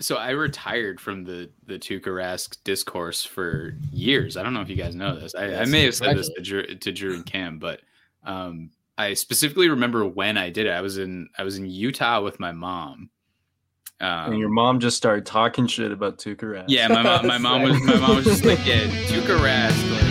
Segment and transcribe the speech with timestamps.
[0.00, 4.36] so I retired from the the Tuukka Rask discourse for years.
[4.36, 5.34] I don't know if you guys know this.
[5.34, 7.80] I, I may have said this to Drew, to Drew and Cam, but
[8.24, 10.70] um, I specifically remember when I did it.
[10.70, 13.10] I was in I was in Utah with my mom.
[14.00, 16.66] Um, and your mom just started talking shit about Tuukka Rask.
[16.68, 20.07] Yeah, my mom, my mom was my mom was just like, yeah, Tuukka Rask.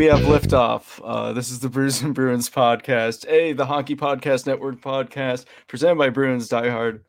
[0.00, 0.98] We have liftoff.
[1.04, 5.96] Uh, this is the Brews and Bruins podcast, a the Hockey Podcast Network podcast, presented
[5.96, 7.00] by Bruins Diehard,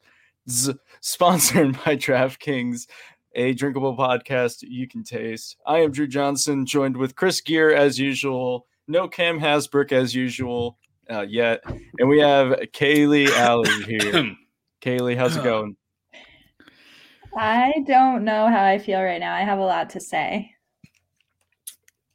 [0.50, 2.90] Z- sponsored by DraftKings,
[3.34, 5.56] a drinkable podcast you can taste.
[5.66, 8.68] I am Drew Johnson, joined with Chris Gear as usual.
[8.90, 10.78] No Cam Hasbrook as usual
[11.10, 11.62] uh, yet,
[11.98, 14.36] and we have Kaylee Alley here.
[14.82, 15.78] Kaylee, how's it going?
[17.38, 19.34] I don't know how I feel right now.
[19.34, 20.56] I have a lot to say.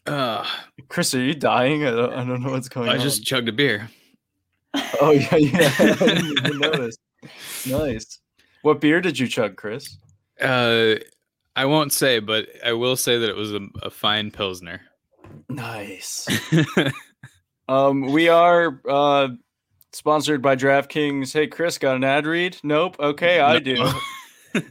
[0.07, 0.47] Uh,
[0.89, 1.85] Chris, are you dying?
[1.85, 3.01] I don't, I don't know what's going I on.
[3.01, 3.91] I just chugged a beer.
[5.01, 5.73] Oh yeah, yeah.
[5.79, 6.97] I didn't even notice.
[7.67, 8.19] Nice.
[8.61, 9.97] What beer did you chug, Chris?
[10.39, 10.97] Uh,
[11.55, 14.83] I won't say, but I will say that it was a, a fine pilsner.
[15.49, 16.29] Nice.
[17.69, 19.29] um, we are uh
[19.93, 21.33] sponsored by DraftKings.
[21.33, 22.59] Hey, Chris, got an ad read?
[22.63, 22.97] Nope.
[23.01, 23.61] Okay, I no.
[23.61, 23.91] do.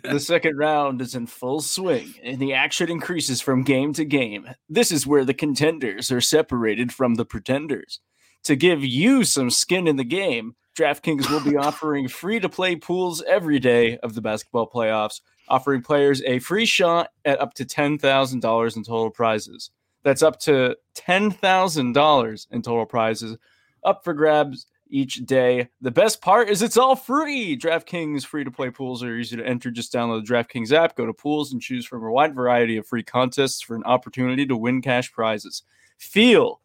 [0.04, 4.48] The second round is in full swing, and the action increases from game to game.
[4.70, 8.00] This is where the contenders are separated from the pretenders.
[8.44, 12.76] To give you some skin in the game, DraftKings will be offering free to play
[12.76, 17.66] pools every day of the basketball playoffs, offering players a free shot at up to
[17.66, 19.72] $10,000 in total prizes.
[20.04, 23.38] That's up to $10,000 in total prizes
[23.86, 25.70] up for grabs each day.
[25.82, 27.58] The best part is it's all free.
[27.58, 29.72] DraftKings free to play pools are easy to enter.
[29.72, 32.88] Just download the DraftKings app, go to pools, and choose from a wide variety of
[32.88, 35.64] free contests for an opportunity to win cash prizes.
[35.98, 36.62] Feel,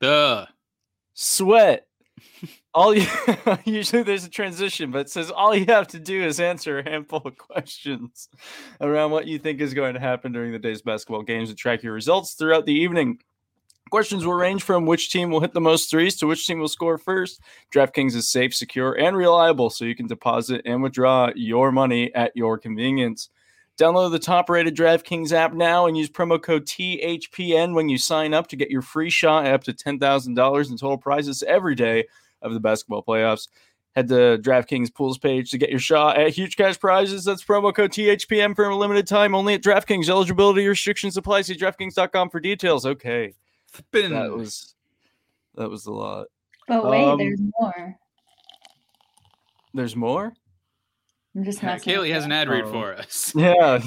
[0.00, 0.48] the
[1.14, 1.86] sweat.
[2.74, 3.06] all you
[3.64, 6.88] usually there's a transition, but it says all you have to do is answer a
[6.88, 8.28] handful of questions
[8.80, 11.82] around what you think is going to happen during the day's basketball games and track
[11.82, 13.18] your results throughout the evening.
[13.90, 16.68] Questions will range from which team will hit the most threes to which team will
[16.68, 17.40] score first.
[17.72, 22.32] DraftKings is safe, secure, and reliable, so you can deposit and withdraw your money at
[22.34, 23.28] your convenience.
[23.78, 28.32] Download the top rated DraftKings app now and use promo code THPN when you sign
[28.32, 32.04] up to get your free shot at up to $10,000 in total prizes every day
[32.40, 33.48] of the basketball playoffs.
[33.96, 37.24] Head to DraftKings pools page to get your shot at huge cash prizes.
[37.24, 40.08] That's promo code THPN for a limited time only at DraftKings.
[40.08, 41.42] Eligibility restrictions apply.
[41.42, 42.86] See DraftKings.com for details.
[42.86, 43.34] Okay.
[43.74, 44.12] Spin.
[44.12, 44.74] That was
[45.56, 46.28] that was a lot.
[46.68, 47.98] But wait, um, there's more.
[49.74, 50.32] There's more.
[51.36, 52.72] I'm just yeah, Kaylee has an ad read oh.
[52.72, 53.34] for us.
[53.44, 53.80] Yeah.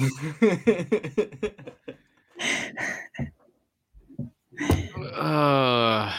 [5.16, 6.12] uh,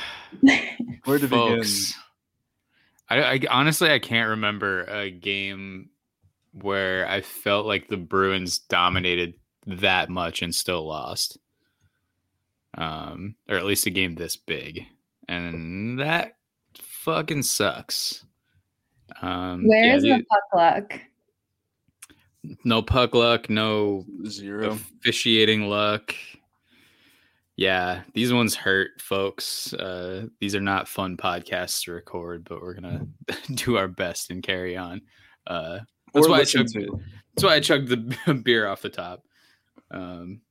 [1.05, 1.93] Where to folks,
[3.07, 3.23] begin?
[3.23, 5.89] I, I honestly I can't remember a game
[6.51, 9.35] where I felt like the Bruins dominated
[9.65, 11.37] that much and still lost
[12.77, 14.85] um, or at least a game this big,
[15.27, 16.37] and that
[16.75, 18.25] fucking sucks.
[19.21, 20.99] Um, Where is yeah, the puck luck?
[22.63, 24.71] No puck luck, no zero
[25.01, 26.15] officiating luck.
[27.57, 29.73] Yeah, these ones hurt, folks.
[29.73, 33.05] Uh, these are not fun podcasts to record, but we're gonna
[33.53, 35.01] do our best and carry on.
[35.45, 35.79] Uh,
[36.13, 36.73] that's or why I chugged.
[36.73, 39.25] That's why I chugged the beer off the top.
[39.91, 40.41] Um,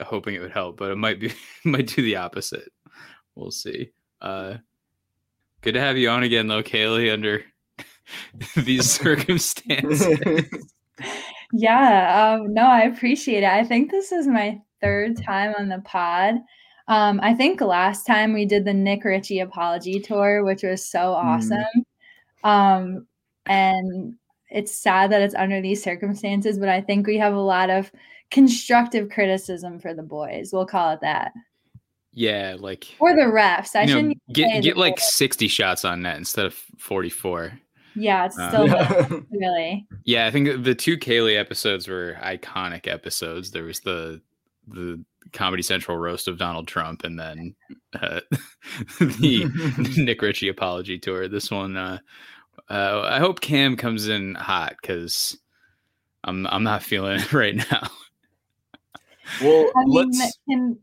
[0.00, 1.32] hoping it would help, but it might be
[1.64, 2.72] might do the opposite.
[3.34, 3.90] We'll see.
[4.20, 4.56] Uh,
[5.60, 7.12] good to have you on again, though, Kaylee.
[7.12, 7.44] Under
[8.56, 10.46] these circumstances.
[11.52, 12.36] yeah.
[12.40, 13.50] Um, no, I appreciate it.
[13.50, 16.36] I think this is my third time on the pod.
[16.88, 21.14] Um, I think last time we did the Nick Ritchie apology tour, which was so
[21.14, 21.26] hmm.
[21.26, 21.64] awesome.
[22.44, 22.48] Mm.
[22.48, 23.06] Um,
[23.46, 24.14] and
[24.50, 27.90] it's sad that it's under these circumstances, but I think we have a lot of
[28.32, 30.50] constructive criticism for the boys.
[30.52, 31.32] We'll call it that.
[32.12, 33.76] Yeah, like or the refs.
[33.76, 35.12] I shouldn't get get like boys.
[35.12, 37.52] sixty shots on net instead of forty four.
[37.94, 38.74] Yeah, it's still
[39.14, 39.86] um, really.
[40.04, 43.50] Yeah, I think the two Kaylee episodes were iconic episodes.
[43.50, 44.20] There was the
[44.68, 45.02] the
[45.32, 47.54] Comedy Central roast of Donald Trump, and then
[47.94, 48.20] uh,
[49.00, 51.28] the Nick Ritchie apology tour.
[51.28, 51.98] This one, uh,
[52.68, 55.38] uh, I hope Cam comes in hot because
[56.24, 57.88] I'm I'm not feeling it right now.
[59.40, 60.78] Well, I mean, let's can,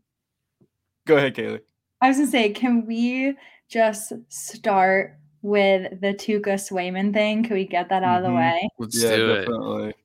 [1.06, 1.60] go ahead, Kaylee.
[2.00, 3.36] I was gonna say, can we
[3.68, 7.44] just start with the Tuukka Swayman thing.
[7.44, 8.36] Can we get that out of the Mhm.
[8.36, 8.68] way?
[8.78, 9.96] Let's yeah, do it.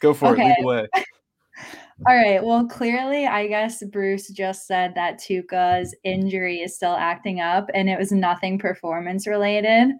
[0.00, 0.32] Go for it.
[0.32, 0.48] Okay.
[0.48, 0.88] Lead away.
[2.06, 2.42] All right.
[2.44, 7.88] Well, clearly, I guess Bruce just said that Tuukka's injury is still acting up and
[7.88, 9.92] it was nothing performance related.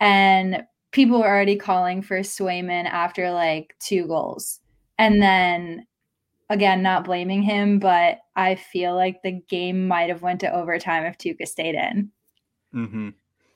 [0.00, 4.60] And people were already calling for Swayman after like two goals.
[4.98, 5.86] And then
[6.50, 11.04] again, not blaming him, but I feel like the game might have went to overtime
[11.04, 12.10] if Tuukka stayed in.
[12.72, 13.08] hmm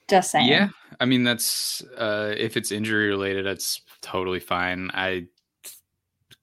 [0.09, 0.49] Just saying.
[0.49, 0.69] Yeah,
[1.01, 4.91] I mean that's uh if it's injury related, that's totally fine.
[4.95, 5.27] I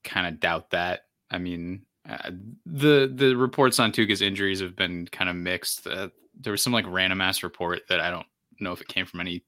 [0.04, 1.06] kind of doubt that.
[1.30, 2.30] I mean, uh,
[2.66, 5.86] the the reports on Tuukka's injuries have been kind of mixed.
[5.86, 8.26] Uh, there was some like random ass report that I don't
[8.60, 9.44] know if it came from any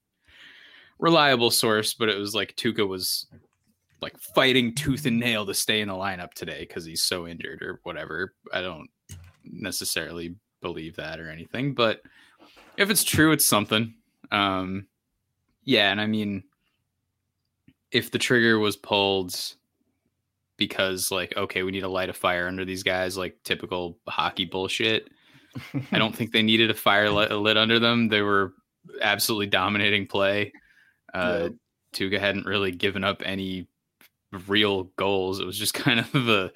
[0.99, 3.27] reliable source, but it was like Tuca was
[4.05, 7.63] like fighting tooth and nail to stay in the lineup today because he's so injured
[7.63, 8.35] or whatever.
[8.53, 8.91] I don't
[9.43, 12.03] necessarily believe that or anything, but
[12.77, 13.95] if it's true, it's something.
[14.31, 14.89] Um,
[15.65, 16.45] yeah, and I mean,
[17.91, 19.35] if the trigger was pulled
[20.59, 24.45] because like, okay, we need to light a fire under these guys, like typical hockey
[24.45, 25.09] bullshit.
[25.91, 28.09] I don't think they needed a fire lit, lit under them.
[28.09, 28.53] They were
[29.01, 30.53] absolutely dominating play.
[31.15, 31.49] Uh,
[31.95, 33.67] Tuukka hadn't really given up any
[34.35, 35.41] real goals.
[35.41, 36.53] It was just kind of the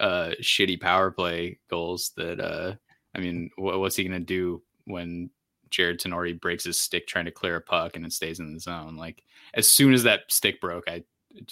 [0.00, 2.40] uh, shitty power play goals that.
[2.40, 2.74] Uh,
[3.14, 5.30] I mean, wh- what's he gonna do when
[5.70, 8.60] Jarred Tinordi breaks his stick trying to clear a puck and it stays in the
[8.60, 8.96] zone?
[8.96, 9.22] Like
[9.54, 11.04] as soon as that stick broke, I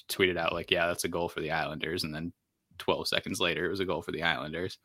[0.08, 2.32] tweeted out like, "Yeah, that's a goal for the Islanders," and then
[2.78, 4.78] 12 seconds later, it was a goal for the Islanders.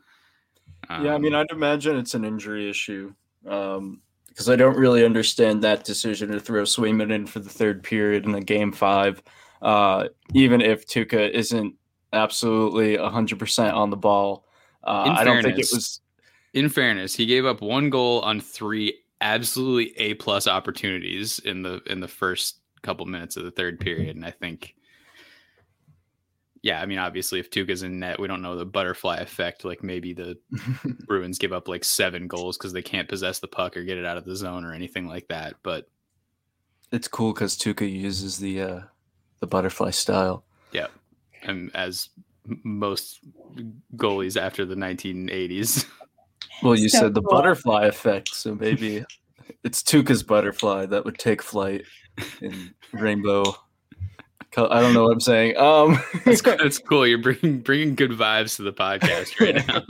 [0.90, 3.14] yeah, I mean, Um, I'd imagine it's an injury issue
[3.48, 7.84] um, because I don't really understand that decision to throw Swayman in for the third
[7.84, 9.22] period in the game five,
[9.66, 11.74] uh, even if Tuukka isn't
[12.14, 14.46] absolutely 100% on the ball.
[14.84, 16.02] Uh, In I don't think it fairness, was.
[16.54, 21.82] in fairness, he gave up one goal on three absolutely A plus opportunities in the
[21.88, 24.76] in the first couple minutes of the third period, and I think,
[26.62, 29.66] yeah, I mean, obviously, if Tuukka's in net, we don't know the butterfly effect.
[29.66, 30.38] Like maybe the
[31.08, 34.06] Bruins give up like seven goals because they can't possess the puck or get it
[34.06, 35.56] out of the zone or anything like that.
[35.64, 35.90] But
[36.92, 38.80] it's cool because Tuca uses the uh,
[39.40, 40.44] the butterfly style.
[40.72, 40.88] yeah,
[41.44, 42.10] and as
[42.64, 43.20] most
[43.96, 45.86] goalies after the 1980s,
[46.64, 47.32] Well, you So said the cool.
[47.32, 49.04] butterfly effect, so maybe
[49.64, 51.84] it's Tuukka's butterfly that would take flight
[52.42, 53.56] in rainbow.
[54.56, 55.58] Col- I don't know what I'm saying.
[55.58, 57.06] Um, it's, it's cool.
[57.06, 59.84] You're bringing bringing good vibes to the podcast right now.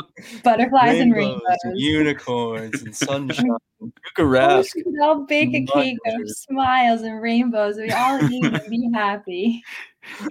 [0.43, 1.57] Butterflies and Rainbows rainbows.
[1.63, 3.45] and unicorns and sunshine.
[3.79, 4.69] Tuukka Oh, Rask.
[4.75, 7.77] we could all bake a Mud cake of smiles and rainbows.
[7.77, 9.61] We all eat and be happy.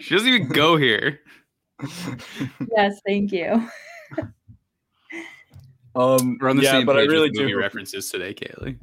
[0.00, 1.20] She doesn't even go here.
[2.76, 3.68] Yes, thank you.
[5.94, 7.58] um, We're on the yeah, same but page I really with movie do.
[7.58, 8.78] references today, Kaylee.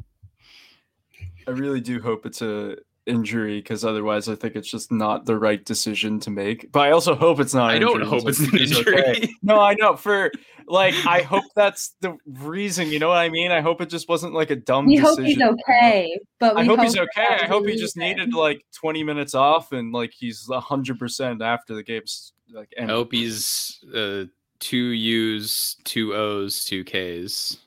[1.47, 5.37] I really do hope it's a injury because otherwise, I think it's just not the
[5.37, 6.71] right decision to make.
[6.71, 7.71] But I also hope it's not.
[7.71, 9.07] I don't injury, hope so it's an he's okay.
[9.07, 9.35] injury.
[9.43, 9.95] No, I know.
[9.95, 10.31] For
[10.67, 12.89] like, I hope that's the reason.
[12.89, 13.51] You know what I mean?
[13.51, 14.85] I hope it just wasn't like a dumb.
[14.85, 17.37] We hope he's okay, but we I hope he's okay.
[17.41, 18.17] I hope he just reason.
[18.17, 22.91] needed like 20 minutes off and like he's 100% after the game's like I end.
[22.91, 24.25] hope he's uh,
[24.59, 27.57] two U's, two O's, two K's.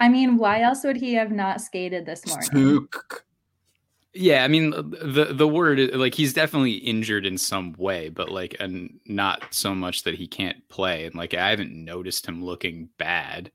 [0.00, 2.48] I mean, why else would he have not skated this morning?
[2.50, 3.24] Took.
[4.14, 8.54] Yeah, I mean the the word like he's definitely injured in some way, but like
[8.60, 11.06] and not so much that he can't play.
[11.06, 13.50] And like I haven't noticed him looking bad.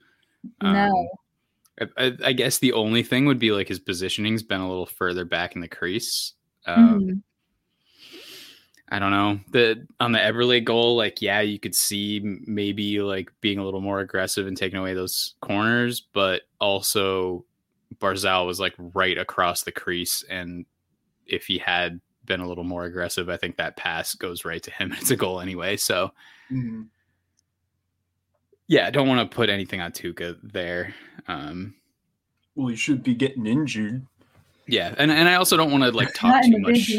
[0.61, 0.69] No.
[0.69, 4.87] Um, I, I, guess the only thing would be like his positioning's been a little
[4.87, 6.33] further back in the crease.
[6.65, 7.21] Um, Mhm.
[8.89, 9.39] I don't know.
[9.51, 13.81] The on the Eberle goal, like yeah, you could see maybe like being a little
[13.81, 17.45] more aggressive and taking away those corners, but also
[17.95, 20.65] Barzal was like right across the crease, and
[21.25, 24.71] if he had been a little more aggressive, I think that pass goes right to
[24.71, 24.91] him.
[24.99, 25.77] It's a goal anyway.
[25.77, 26.11] So
[26.51, 26.87] Mhm.
[28.67, 30.93] yeah, I don't want to put anything on Tuukka there.
[31.27, 31.75] Um,
[32.55, 34.05] Well, he should be getting injured.
[34.67, 36.91] yeah, and and I also don't want to like talk too much.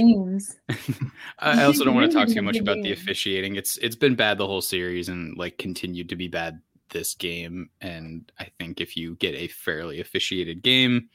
[1.39, 3.57] I also don't want to talk too much about the officiating.
[3.57, 7.71] It's it's been bad the whole series and like continued to be bad this game.
[7.81, 11.09] And I think if you get a fairly officiated game,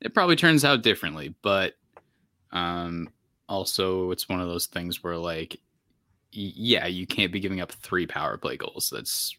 [0.00, 1.34] it probably turns out differently.
[1.42, 1.74] But
[2.52, 3.10] um
[3.48, 5.58] also it's one of those things where like
[6.30, 8.90] yeah, you can't be giving up three power play goals.
[8.94, 9.34] That's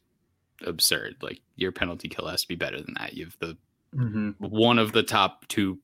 [0.66, 1.18] absurd.
[1.22, 3.14] Like your penalty kill has to be better than that.
[3.14, 3.58] You have the
[3.96, 4.46] Mm-hmm.
[4.46, 5.80] one of the top two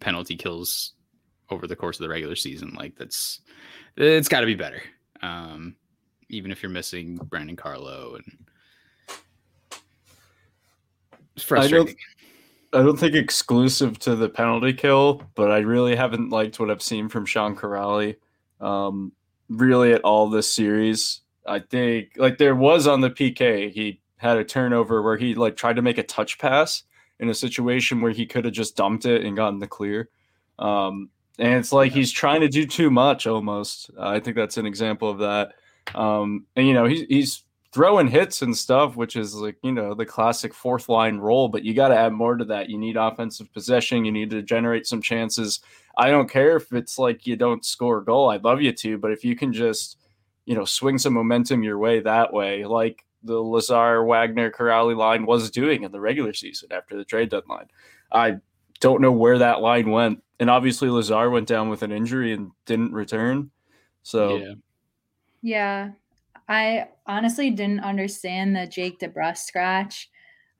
[0.00, 0.92] penalty kills
[1.50, 2.74] over the course of the regular season.
[2.76, 3.38] Like that's
[3.96, 4.82] it's got to be better.
[5.22, 5.76] Um,
[6.28, 8.44] even if you're missing Brandon Carlo and
[11.36, 11.94] it's I don't.
[12.72, 16.82] I don't think exclusive to the penalty kill, but I really haven't liked what I've
[16.82, 18.16] seen from Sean Kuraly.
[18.60, 19.12] Um,
[19.48, 21.20] really at all this series.
[21.46, 25.56] I think like there was on the PK, he had a turnover where he like
[25.56, 26.82] tried to make a touch pass
[27.20, 30.08] in a situation where he could have just dumped it and gotten the clear.
[30.58, 33.90] Um, and it's like he's trying to do too much almost.
[33.96, 35.52] Uh, I think that's an example of that.
[35.94, 39.94] Um, and you know, he's he's throwing hits and stuff, which is like, you know,
[39.94, 42.70] the classic fourth line role, but you got to add more to that.
[42.70, 45.58] You need offensive possession, you need to generate some chances.
[45.98, 48.30] I don't care if it's like you don't score a goal.
[48.30, 49.98] I'd love you to, but if you can just,
[50.44, 55.26] you know, swing some momentum your way that way, like the Lazar Wagner Kuraly line
[55.26, 57.66] was doing in the regular season after the trade deadline.
[58.12, 58.36] I
[58.78, 60.22] don't know where that line went.
[60.38, 63.50] And obviously Lazar went down with an injury and didn't return.
[64.04, 64.54] So yeah.
[65.42, 65.90] Yeah.
[66.48, 70.10] I honestly didn't understand the Jake DeBrusk scratch.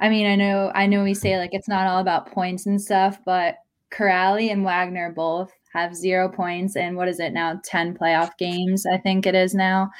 [0.00, 2.80] I mean, I know I know we say like it's not all about points and
[2.80, 3.56] stuff, but
[3.92, 7.60] Kuraly and Wagner both have zero points and what is it now?
[7.64, 9.90] 10 playoff games, I think it is now.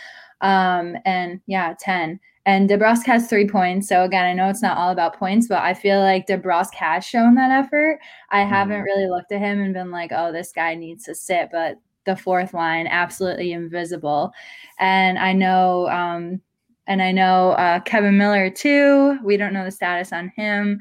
[0.41, 2.21] Um, and yeah, 10.
[2.47, 3.89] And DeBrusk has three points.
[3.89, 7.05] So again, I know it's not all about points, but I feel like DeBrusk has
[7.05, 7.99] shown that effort.
[8.31, 8.85] I haven't Mhm.
[8.85, 12.17] really looked at him and been like, oh, this guy needs to sit, but the
[12.17, 14.33] fourth line, absolutely invisible.
[14.79, 16.41] And I know, um,
[16.87, 19.19] and I know uh, Kevan Miller too.
[19.25, 20.81] We don't know the status on him.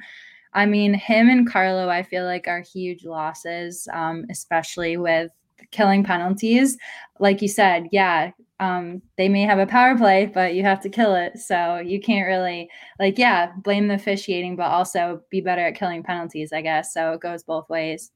[0.53, 5.31] I mean, him and Carlo, I feel like are huge losses, um, especially with
[5.71, 6.77] killing penalties.
[7.19, 10.89] Like you said, yeah, um, they may have a power play, but you have to
[10.89, 11.39] kill it.
[11.39, 16.03] So you can't really, like, yeah, blame the officiating, but also be better at killing
[16.03, 16.93] penalties, I guess.
[16.93, 18.11] So it goes both ways.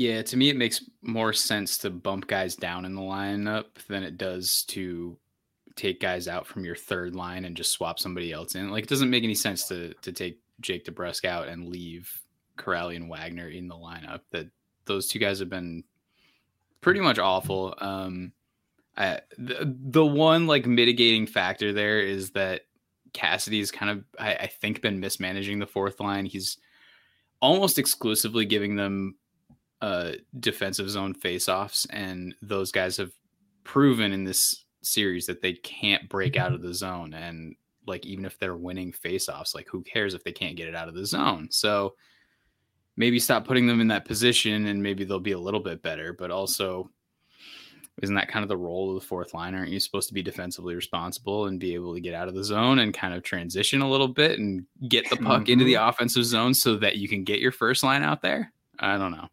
[0.00, 4.02] Yeah, to me, it makes more sense to bump guys down in the lineup than
[4.02, 5.18] it does to
[5.76, 8.70] take guys out from your third line and just swap somebody else in.
[8.70, 12.10] Like, it doesn't make any sense to to take Jake DeBrusk out and leave
[12.56, 14.20] Kuraly and Wagner in the lineup.
[14.30, 14.48] That
[14.86, 15.84] those two guys have been
[16.80, 17.74] pretty much awful.
[17.76, 18.32] Um,
[18.96, 22.62] I, the the one like mitigating factor there is that
[23.12, 26.24] Cassidy's kind of I, I think been mismanaging the fourth line.
[26.24, 26.56] He's
[27.42, 29.16] almost exclusively giving them
[29.80, 33.12] uh, defensive zone faceoffs, and those guys have
[33.64, 37.14] proven in this series that they can't break out of the zone.
[37.14, 37.54] And
[37.86, 40.88] like, even if they're winning faceoffs, like, who cares if they can't get it out
[40.88, 41.48] of the zone?
[41.50, 41.94] So
[42.96, 46.12] maybe stop putting them in that position, and maybe they'll be a little bit better.
[46.12, 46.90] But also,
[48.02, 49.54] isn't that kind of the role of the fourth line?
[49.54, 52.44] Aren't you supposed to be defensively responsible and be able to get out of the
[52.44, 56.24] zone and kind of transition a little bit and get the puck into the offensive
[56.24, 58.52] zone so that you can get your first line out there?
[58.78, 59.28] I don't know.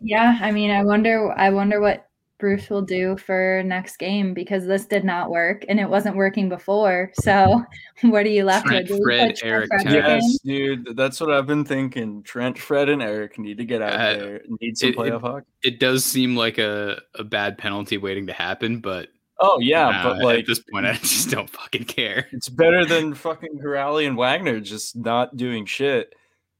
[0.00, 2.06] Yeah, I mean, I wonder I wonder what
[2.38, 6.48] Bruce will do for next game because this did not work and it wasn't working
[6.50, 7.10] before.
[7.22, 7.64] So
[8.02, 8.98] what are you left Trent, with?
[8.98, 9.94] Do Fred, Eric, Frederick Towns.
[9.94, 10.20] in?
[10.20, 10.38] Yes,
[10.84, 10.96] dude.
[10.96, 12.22] That's what I've been thinking.
[12.22, 14.40] Trent, Fred, and Eric need to get out Uh, there.
[14.60, 15.46] Need some it- playoff hockey.
[15.64, 19.08] It does seem like a, a bad penalty waiting to happen, but
[19.40, 22.26] Oh yeah, nah, but like at this point, I just don't fucking care.
[22.32, 26.14] it's better than fucking Kuraly and Wagner just not doing shit.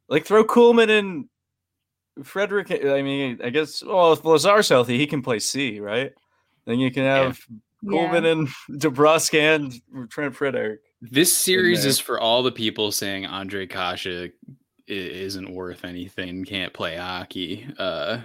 [0.08, 1.26] Like throw Kuhlman and
[2.22, 2.70] Frederic.
[2.70, 3.82] I mean, I guess.
[3.82, 6.12] Well, if Lazar's healthy, he can play C, right?
[6.64, 7.38] Then you can have
[7.84, 8.48] Kuhlman and
[8.80, 10.80] DeBrusk and Trent Frederic.
[11.02, 14.32] This series is for all the people saying Ondrej Kase
[14.88, 17.66] isn't worth anything, can't play hockey.
[17.78, 18.20] Uh,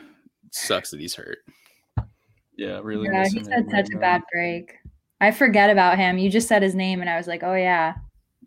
[0.52, 1.40] sucks that he's hurt.
[2.58, 3.08] Yeah, really.
[3.08, 4.00] Yeah, he missing had such right a now.
[4.00, 4.74] bad break.
[5.20, 6.18] I forget about him.
[6.18, 7.94] You just said his name and I was like, oh yeah.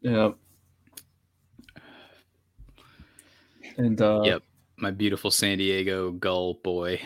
[0.03, 0.31] Yeah.
[3.77, 4.43] And uh, Yep.
[4.77, 7.01] My beautiful San Diego Gull boy.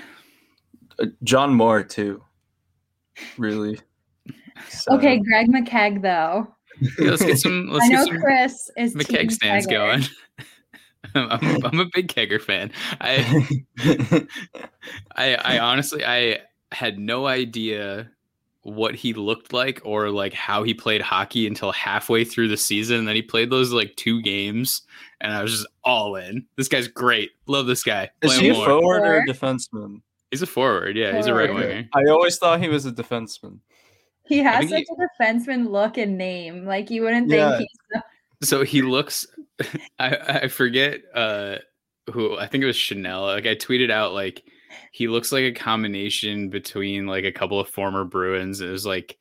[0.98, 2.22] uh, John Moore too.
[3.36, 3.78] Really.
[4.68, 6.48] So- Okay, Greg McKegg though.
[6.80, 7.68] Yeah, let's get some.
[7.72, 9.70] Let's I get know some Chris is team McKegg stands Kegger.
[9.70, 10.04] going.
[11.14, 12.70] I'm, I'm a big Kegger fan.
[13.00, 13.48] I,
[15.16, 16.38] I, I honestly, I
[16.70, 18.10] had no idea
[18.68, 22.98] what he looked like or like how he played hockey until halfway through the season.
[22.98, 24.82] And then he played those like two games,
[25.20, 26.46] and I was just all in.
[26.56, 27.30] This guy's great.
[27.46, 28.10] Love this guy.
[28.22, 28.66] Is he a more.
[28.66, 30.02] forward or a defenseman?
[30.30, 30.96] He's a forward.
[30.96, 31.66] Yeah, he's a right Forward.
[31.66, 31.88] winger.
[31.94, 33.60] I always thought he was a defenseman.
[34.26, 36.66] He has think such a defenseman look and name.
[36.66, 37.56] Like you wouldn't Yeah.
[37.56, 37.68] think
[38.42, 39.26] he's So he looks.
[39.98, 41.56] I I forget uh
[42.12, 43.22] who I think it was Chanel.
[43.22, 44.44] Like I tweeted out like
[44.92, 48.60] he looks like a combination between like a couple of former Bruins.
[48.60, 49.18] It was like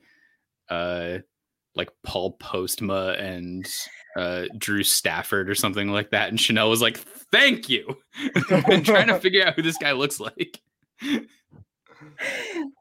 [0.70, 1.20] uh
[1.76, 3.68] like Paul Postma and
[4.16, 6.30] uh Drew Stafford or something like that.
[6.30, 6.98] And Chanel was like,
[7.32, 7.98] "Thank you."
[8.52, 10.62] I've been trying to figure out who this guy looks like.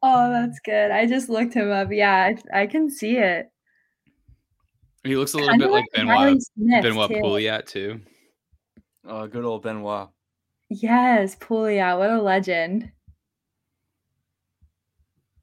[0.03, 0.91] Oh, that's good.
[0.91, 1.89] I just looked him up.
[1.91, 3.51] Yeah, I, I can see it.
[5.05, 7.15] He looks a little Kinda bit like like Benoit Benoit too.
[7.17, 8.01] Pouliot too.
[9.07, 10.09] Oh, good old Benoit.
[10.69, 12.91] Yes, Pouliot, what a legend.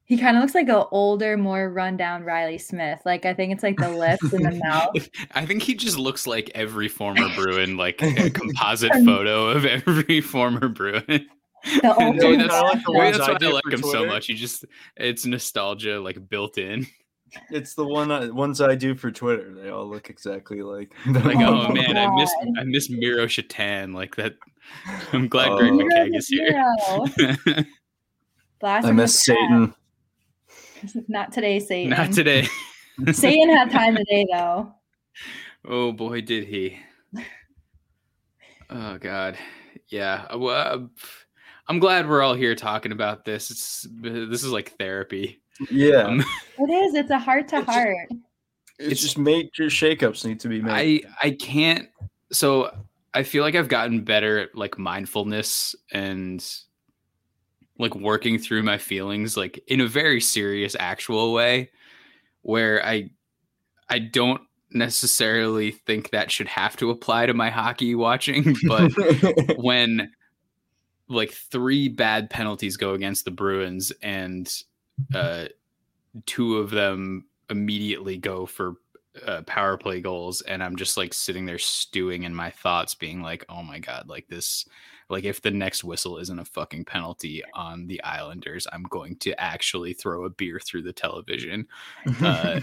[0.06, 3.01] He kind of looks like an older, more rundown Reilly Smith.
[3.06, 5.10] Like I think it's like the lips and the mouth.
[5.32, 10.20] I think he just looks like every former Bruin, like a composite photo of every
[10.20, 11.03] former Bruin.
[11.08, 14.06] The Maybe older that's like the Maybe that's I why I like for him so
[14.06, 14.27] much.
[14.27, 14.65] He just
[14.98, 16.86] it's nostalgia like built in.
[17.50, 19.54] It's the one I, ones I do for Twitter.
[19.54, 20.94] They all look exactly like.
[21.06, 23.94] Like, Oh oh, my man, I miss I miss Miro Shatan.
[23.94, 24.36] Like that.
[25.12, 25.58] I'm glad Oh.
[25.58, 26.66] Greg Miro McKegg is here.
[28.60, 29.74] Blast I from the miss Satan.
[31.08, 31.92] Not today, Satan.
[31.92, 32.48] Not today.
[33.12, 34.74] Satan had time today though.
[35.66, 36.80] Oh boy, did he.
[38.70, 39.38] Oh god.
[39.90, 40.25] Yeah.
[40.34, 40.88] uh, Well, uh,
[41.68, 43.52] I'm glad we're all here talking about this.
[43.52, 45.42] It's this is like therapy.
[45.69, 46.19] Yeah, Um,
[46.60, 46.95] It is.
[46.95, 48.10] It's a heart to heart.
[48.79, 50.72] it's just major shakeups need to be made.
[51.22, 51.89] I I can't.
[52.31, 52.75] So
[53.13, 56.43] I feel like I've gotten better at like mindfulness and
[57.79, 61.69] like working through my feelings like in a very serious actual way
[62.41, 63.10] where I
[63.89, 64.41] I don't
[64.72, 68.91] necessarily think that should have to apply to my hockey watching but
[69.57, 70.12] when
[71.07, 74.51] like three bad penalties go against the Bruins and
[75.15, 75.45] uh
[76.25, 78.75] two of them immediately go for
[79.27, 83.21] uh, power play goals and I'm just like sitting there stewing in my thoughts being
[83.21, 84.65] like oh my god like this
[85.09, 89.39] like if the next whistle isn't a fucking penalty on the Islanders I'm going to
[89.39, 91.67] actually throw a beer through the television
[92.21, 92.59] uh,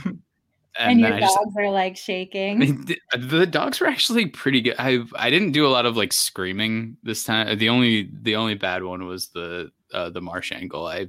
[0.78, 2.84] And, your then I just- dogs are like shaking.
[2.84, 4.76] the, the dogs were actually pretty good.
[4.78, 7.58] I I didn't do a lot of like screaming this time.
[7.58, 10.86] The only the only bad one was the uh, the Marchand goal.
[10.86, 11.08] I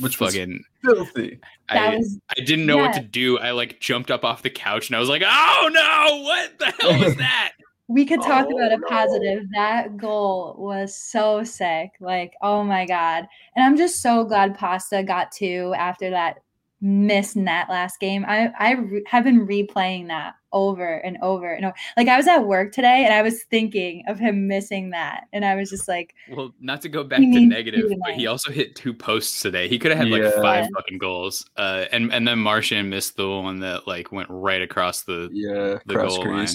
[0.00, 1.38] Which was fucking filthy.
[1.68, 3.38] I, was I didn't know what to do.
[3.38, 6.66] I like jumped up off the couch and I was like, oh no, what the
[6.80, 7.52] hell was that?
[7.90, 8.86] we could talk Oh, about a no.
[8.86, 9.44] positive.
[9.54, 11.92] That goal was so sick.
[12.00, 13.26] Like, oh my God.
[13.56, 16.40] And I'm just so glad Pasta got two after that
[16.82, 18.24] miss net last game.
[18.28, 21.74] I, I re- have been replaying that over and over and over.
[21.96, 25.24] Like, I was at work today and I was thinking of him missing that.
[25.32, 28.50] And I was just like, Well, not to go back to negative, but he also
[28.50, 29.68] hit two posts today.
[29.68, 30.70] He could have had like five Yeah.
[30.74, 31.48] fucking goals.
[31.56, 35.78] Uh, and and then Marchand missed the one that like went right across the Yeah,
[35.86, 36.46] The cross goal line.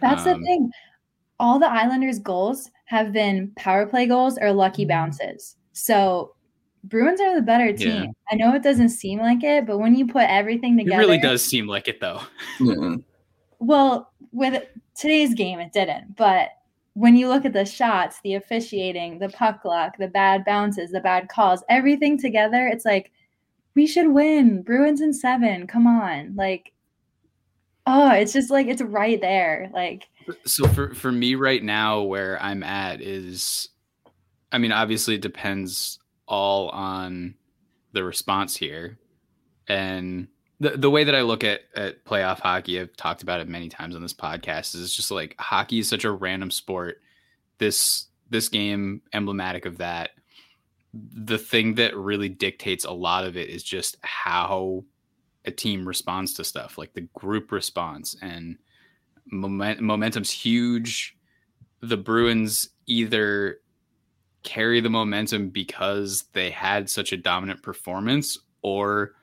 [0.00, 0.70] That's Um, the thing.
[1.38, 4.88] All the Islanders' goals have been power play goals or lucky Mm-hmm.
[4.88, 5.56] bounces.
[5.72, 6.34] So
[6.84, 8.04] Bruins are the better team.
[8.04, 8.10] Yeah.
[8.30, 11.20] I know it doesn't seem like it, but when you put everything together, It together,
[11.20, 12.20] really does seem like it though.
[12.58, 12.96] Yeah.
[13.58, 14.64] Well, with
[14.96, 16.16] today's game, it didn't.
[16.16, 16.48] But
[16.94, 21.00] when you look at the shots, the officiating, the puck luck, the bad bounces, the
[21.00, 23.12] bad calls, everything together, it's like
[23.74, 24.62] we should win.
[24.62, 25.66] Bruins in seven.
[25.66, 26.72] Come on, like.
[27.86, 29.70] Oh, it's just like it's right there.
[29.72, 30.06] Like
[30.44, 33.68] so for for me right now where i'm at is
[34.52, 35.98] i mean obviously it depends
[36.30, 37.34] all on
[37.92, 38.98] the response here
[39.68, 40.28] and
[40.60, 43.68] the, the way that i look at at playoff hockey i've talked about it many
[43.68, 47.00] times on this podcast is it's just like hockey is such a random sport
[47.58, 50.10] this this game emblematic of that
[50.94, 54.84] the thing that really dictates a lot of it is just how
[55.44, 58.56] a team responds to stuff like the group response and
[59.30, 61.16] moment, momentum's huge.
[61.80, 63.60] The Bruins either
[64.42, 69.14] carry the momentum because they had such a dominant performance, or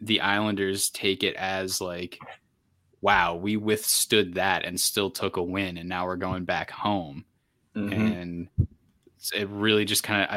[0.00, 2.18] the Islanders take it as like,
[3.00, 7.24] wow, we withstood that and still took a win, and now we're going back home.
[7.74, 7.92] Mhm.
[7.92, 8.48] And
[9.34, 10.28] it really just kind of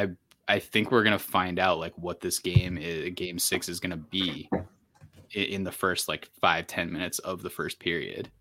[0.50, 3.80] I I think we're gonna find out like what this game is, game six is
[3.80, 4.50] gonna be
[5.32, 8.32] in the first like five ten minutes of the first period.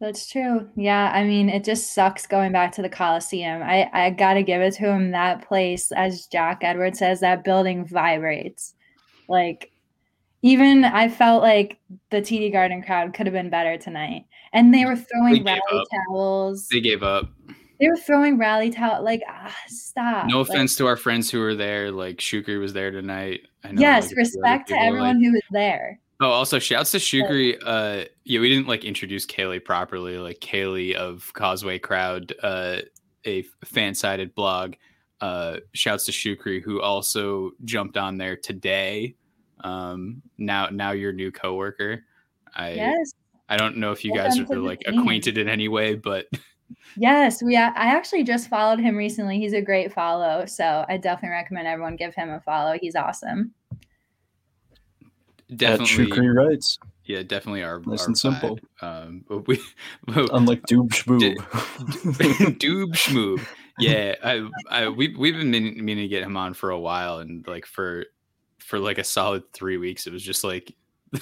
[0.00, 0.66] That's true.
[0.76, 3.62] Yeah, I mean, it just sucks going back to the Coliseum.
[3.62, 5.10] I I got to give it to him.
[5.10, 8.74] That place, as Jack Edwards says, that building vibrates.
[9.28, 9.70] Like,
[10.42, 11.78] even I felt like
[12.10, 14.24] the TD Garden crowd could have been better tonight.
[14.54, 15.86] And they were throwing gave rally up.
[16.08, 16.66] towels.
[16.68, 17.28] They gave up.
[17.78, 19.04] They were throwing rally towel.
[19.04, 20.26] Like, ah, stop.
[20.28, 21.90] No Like, offense to our friends who were there.
[21.90, 23.42] Like Shukri was there tonight.
[23.64, 26.00] I know, yes, like, a few other respect to people, like- everyone who was there.
[26.22, 27.56] Oh, also shouts to Shukri.
[27.64, 30.18] Uh, yeah, we didn't like introduce Kaylee properly.
[30.18, 32.78] Like Kaylee of Causeway Crowd, uh,
[33.24, 34.74] a fan sided blog.
[35.22, 39.14] Uh, shouts to Shukri who also jumped on there today.
[39.60, 42.04] Um, now, now your new coworker.
[42.54, 43.12] I Yes.
[43.48, 44.98] I don't know if you guys Welcome to are like team.
[44.98, 46.26] acquainted in any way, but
[46.96, 47.56] Yes, we.
[47.56, 49.38] I actually just followed him recently.
[49.38, 52.78] He's a great follow, so I definitely recommend everyone give him a follow.
[52.80, 53.52] He's awesome.
[55.50, 56.78] At definitely True Cree Rights.
[57.04, 58.58] yeah, definitely our Nice our and simple.
[58.82, 59.60] Um, but we
[60.08, 62.56] Unlike Doob Did- Schmoob.
[62.58, 63.46] Doob Schmoob.
[63.78, 67.18] Yeah, I, I, we we've been meaning, meaning to get him on for a while,
[67.20, 68.04] and like for
[68.58, 70.72] for like a solid three weeks, it was just like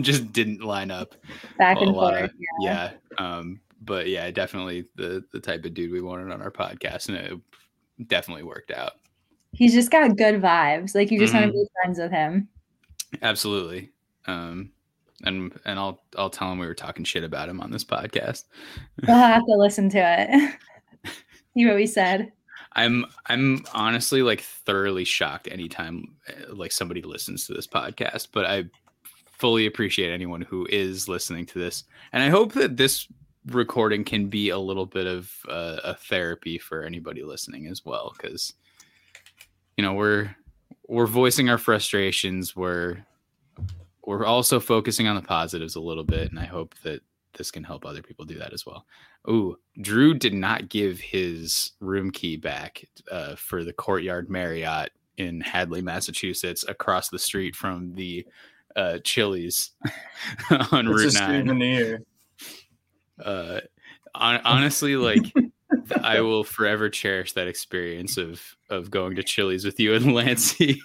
[0.00, 1.14] just didn't line up.
[1.58, 2.24] Back a and lot forth.
[2.30, 2.92] of- yeah.
[3.18, 7.18] Um, but yeah, definitely the the type of dude we wanted on our podcast, and
[7.18, 8.92] it definitely worked out.
[9.52, 10.94] He's just got good vibes.
[10.94, 11.48] Like you just want Mhm.
[11.48, 12.48] to be friends with him.
[13.20, 13.90] Absolutely.
[14.26, 14.70] Um,
[15.24, 18.44] and and I'll I'll tell him we were talking shit about him on this podcast.
[19.06, 20.54] We'll have to listen to it.
[21.54, 22.32] See what we said.
[22.74, 28.46] I'm I'm honestly like thoroughly shocked anytime uh, like somebody listens to this podcast, but
[28.46, 28.64] I
[29.38, 33.06] fully appreciate anyone who is listening to this, and I hope that this
[33.46, 38.14] recording can be a little bit of uh, a therapy for anybody listening as well,
[38.16, 38.54] because
[39.76, 40.34] you know we're
[40.92, 42.98] we're voicing our frustrations, we're
[44.04, 47.00] we're also focusing on the positives a little bit, and I hope that
[47.38, 48.84] this can help other people do that as well.
[49.28, 55.40] Ooh, Drew did not give his room key back uh, for the Courtyard Marriott in
[55.40, 58.26] Hadley, Massachusetts, across the street from the
[58.76, 59.70] uh, Chili's
[60.50, 62.04] on It's Route Nine.
[63.18, 63.60] Uh,
[64.14, 65.32] hon- honestly, like
[66.02, 70.80] I will forever cherish that experience of of going to Chili's with you and Lancey.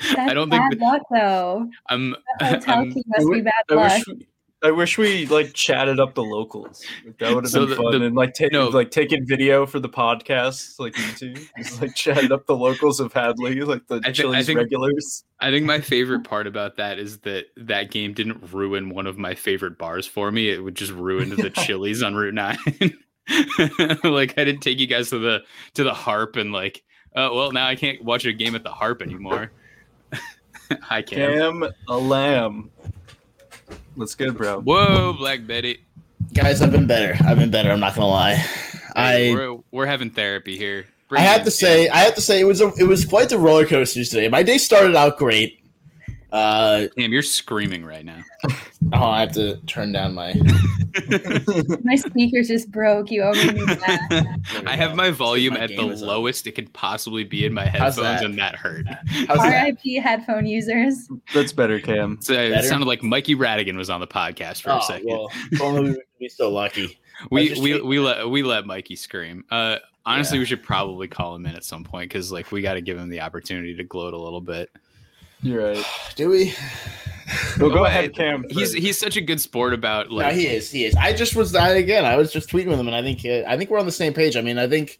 [0.00, 1.70] That's don't think bad that- luck though.
[1.88, 3.92] I'm, That hotel I'm key must be bad I luck.
[3.92, 4.26] wish, we,
[4.64, 6.84] I wish we like chatted up the locals.
[7.04, 7.92] Like, that would have So been the- fun.
[8.00, 8.68] the- and like take no.
[8.68, 11.44] like taking video for the podcast, like YouTube.
[11.58, 14.58] Just like chatted up the locals of Hadley, like the I thi- I Chili's think-
[14.58, 15.24] regulars.
[15.40, 19.18] I think my favorite part about that is that that game didn't ruin one of
[19.18, 20.48] my favorite bars for me.
[20.50, 22.58] It would just ruin the Chili's on Route Nine.
[24.04, 25.42] like I didn't take you guys to the
[25.74, 26.82] to the Harp and like,
[27.14, 29.50] oh well, now I can't watch a game at the Harp anymore.
[30.90, 31.62] I can't.
[31.62, 32.70] Cam a lamb.
[33.96, 34.60] Let's go, bro.
[34.60, 35.84] Whoa, Black Betty.
[36.32, 37.16] Guys, I've been better.
[37.24, 37.70] I've been better.
[37.70, 38.34] I'm not gonna lie.
[38.96, 40.86] Hey, I we're, we're having therapy here.
[40.86, 43.04] I Bring it have to say, I have to say, it was a, it was
[43.04, 44.28] quite the roller coasters today.
[44.28, 45.61] My day started out great.
[46.32, 48.20] Uh, Cam, you're screaming right now.
[48.94, 50.34] oh, I have to turn down my.
[51.84, 53.10] My speakers just broke.
[53.10, 54.38] You owe me that.
[54.66, 56.08] I have my volume My at the game is up.
[56.08, 58.24] lowest it could possibly be in my headphones, that?
[58.24, 58.86] and that hurt.
[59.28, 61.08] RIP headphone users.
[61.34, 62.18] That's better, Cam.
[62.20, 65.06] So it sounded like Mikey Radigan was on the podcast for a Oh, second.
[65.08, 66.98] well, if only we would be so lucky.
[67.30, 69.44] we just we hate- we let we let Mikey scream.
[69.50, 70.42] Uh, honestly, Yeah.
[70.42, 72.98] we should probably call him in at some point because like we got to give
[72.98, 74.70] him the opportunity to gloat a little bit.
[75.42, 75.84] You're right.
[76.16, 76.54] Do we?
[77.58, 78.44] Well, go Well, ahead, Cam.
[78.50, 80.70] He's he's such a good sport about no, like he is.
[80.70, 80.94] He is.
[80.96, 81.54] I just was.
[81.54, 83.78] I, again, I was just tweeting with him, and I think uh, I think we're
[83.78, 84.36] on the same page.
[84.36, 84.98] I mean, I think.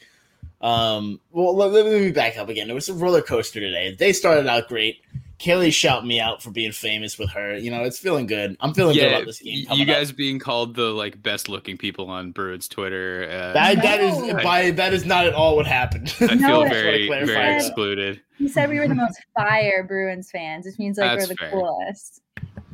[0.61, 1.21] Um.
[1.31, 2.71] Well, let, let me back up again.
[2.71, 3.95] It was a roller coaster today.
[3.99, 5.03] They started out great.
[5.43, 7.57] Kaylee shouted me out for being famous with her.
[7.57, 8.57] You know, it's feeling good.
[8.61, 9.59] I'm feeling good about this game.
[9.59, 9.97] you coming up.
[9.97, 13.25] guys being called the like best looking people on Bruins Twitter.
[13.29, 14.35] Uh, That, that is No.
[14.43, 16.15] by that is not at all what happened.
[16.21, 17.57] I feel I just very very that.
[17.57, 18.21] excluded.
[18.39, 21.39] He said we were the most fire Bruins fans, which means like That's we're the
[21.39, 21.51] fair.
[21.51, 22.21] coolest.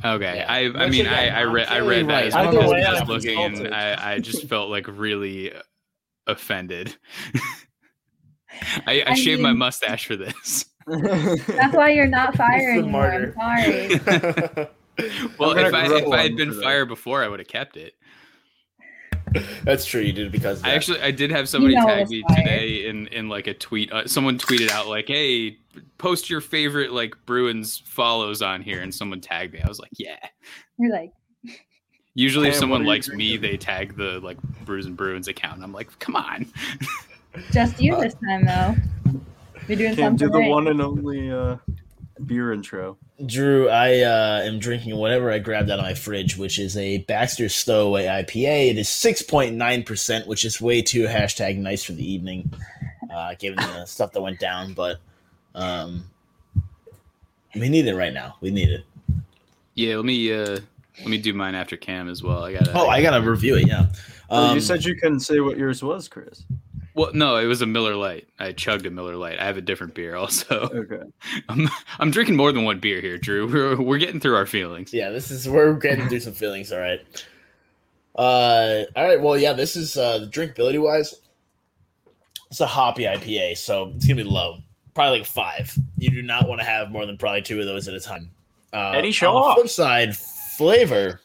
[0.04, 0.46] Okay, Yeah.
[0.52, 2.26] I I Which meing again, I I I'm read I read that right.
[2.26, 3.74] as well as way, best looking, and.
[3.74, 5.52] I I just felt like really
[6.26, 6.94] offended.
[8.86, 10.66] I, I I shaved my mustache for this.
[10.88, 13.34] That's why you're not fire He's anymore.
[13.34, 14.68] I'm sorry.
[15.38, 17.94] Well, gonna if I if I had been fired before, I would have kept it.
[19.62, 20.00] That's true.
[20.00, 22.38] You did because of I actually I did have somebody know tag me fired.
[22.38, 23.92] today in in like a tweet.
[23.92, 25.58] Uh, someone tweeted out like, "Hey,
[25.98, 29.60] post your favorite like Bruins follows on here," and someone tagged me.
[29.60, 30.18] I was like, "Yeah."
[30.78, 31.12] You're like,
[32.14, 35.28] Usually, if someone what are you likes me, they tag the like Bruins and Bruins
[35.28, 35.62] account.
[35.62, 36.46] I'm like, "Come on."
[37.52, 38.74] just you this time though.
[39.68, 40.48] You're doing Cam, do the right.
[40.48, 41.56] one and only uh,
[42.24, 42.96] beer intro.
[43.26, 46.98] Drew, I uh, am drinking whatever I grabbed out of my fridge, which is a
[46.98, 48.70] Baxter Stowaway IPA.
[48.70, 52.50] It is 6.9%, which is way too hashtag nice for the evening,
[53.12, 54.72] uh, given the stuff that went down.
[54.72, 54.98] But
[55.54, 56.04] um,
[57.54, 58.36] we need it right now.
[58.40, 58.84] We need it.
[59.74, 60.58] Yeah, let me uh
[61.00, 62.44] let me do mine after Cam as well.
[62.44, 62.68] I got.
[62.74, 63.86] Oh, I got to review it, yeah.
[64.28, 66.44] Well, Um, you said you couldn't say what yours was, Chris.
[66.98, 68.26] Well, no, it was a Miller Lite.
[68.40, 69.38] I chugged a Miller Lite.
[69.38, 70.68] I have a different beer also.
[70.74, 71.02] Okay.
[71.48, 71.68] I'm,
[72.00, 73.46] I'm drinking more than one beer here, Drew.
[73.46, 74.92] We're, we're getting through our feelings.
[74.92, 76.72] yeah, this is we're getting through some feelings.
[76.72, 77.00] All right.
[78.16, 79.20] Uh, all right.
[79.20, 81.14] Well, yeah, this is uh, drinkability wise.
[82.50, 84.58] It's a hoppy IPA, so it's gonna be low,
[84.94, 85.72] probably like five.
[85.98, 88.30] You do not want to have more than probably two of those at a time.
[88.72, 89.54] Uh, Eddie, show on the off.
[89.56, 91.20] flip side, flavor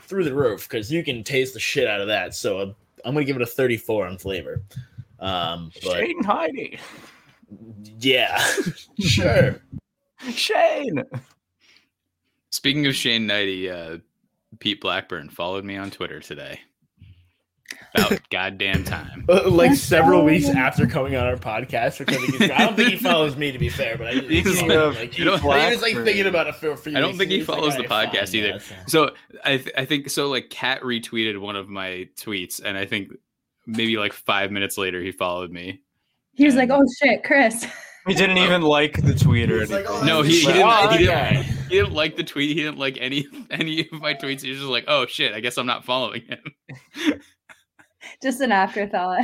[0.00, 2.34] through the roof because you can taste the shit out of that.
[2.34, 2.72] So uh,
[3.04, 4.62] I'm gonna give it a 34 on flavor.
[5.18, 6.78] Um, but Shane Heidi.
[8.00, 8.42] yeah,
[9.00, 9.60] sure.
[10.30, 11.02] Shane.
[12.50, 13.98] Speaking of Shane Knighty, uh,
[14.58, 16.60] Pete Blackburn followed me on Twitter today.
[17.94, 19.24] About goddamn time.
[19.28, 21.98] like That's several so weeks after coming on our podcast.
[21.98, 23.98] Because I don't think he follows me, to be fair.
[23.98, 25.42] But I, he's Speaking like, of like, Pete he was
[25.82, 27.82] like thinking about it for a few I don't think he he's like, follows the
[27.90, 30.28] "Alright, podcast fine, either." yeah, so- So I th- I think so.
[30.28, 33.12] Like Kat retweeted one of my tweets, and I think
[33.66, 35.80] maybe like five minutes later he followed me.
[36.34, 37.66] He was like, "Oh shit, Chris."
[38.06, 40.02] He didn't even like the tweet or He's like, anything.
[40.02, 40.62] "Oh, No, he, he didn't.
[40.62, 42.56] oh, he, didn't he didn't like the tweet.
[42.56, 44.42] He didn't like any any of my tweets.
[44.42, 47.20] He was just like, "Oh shit, I guess I'm not following him."
[48.22, 49.22] Just an afterthought.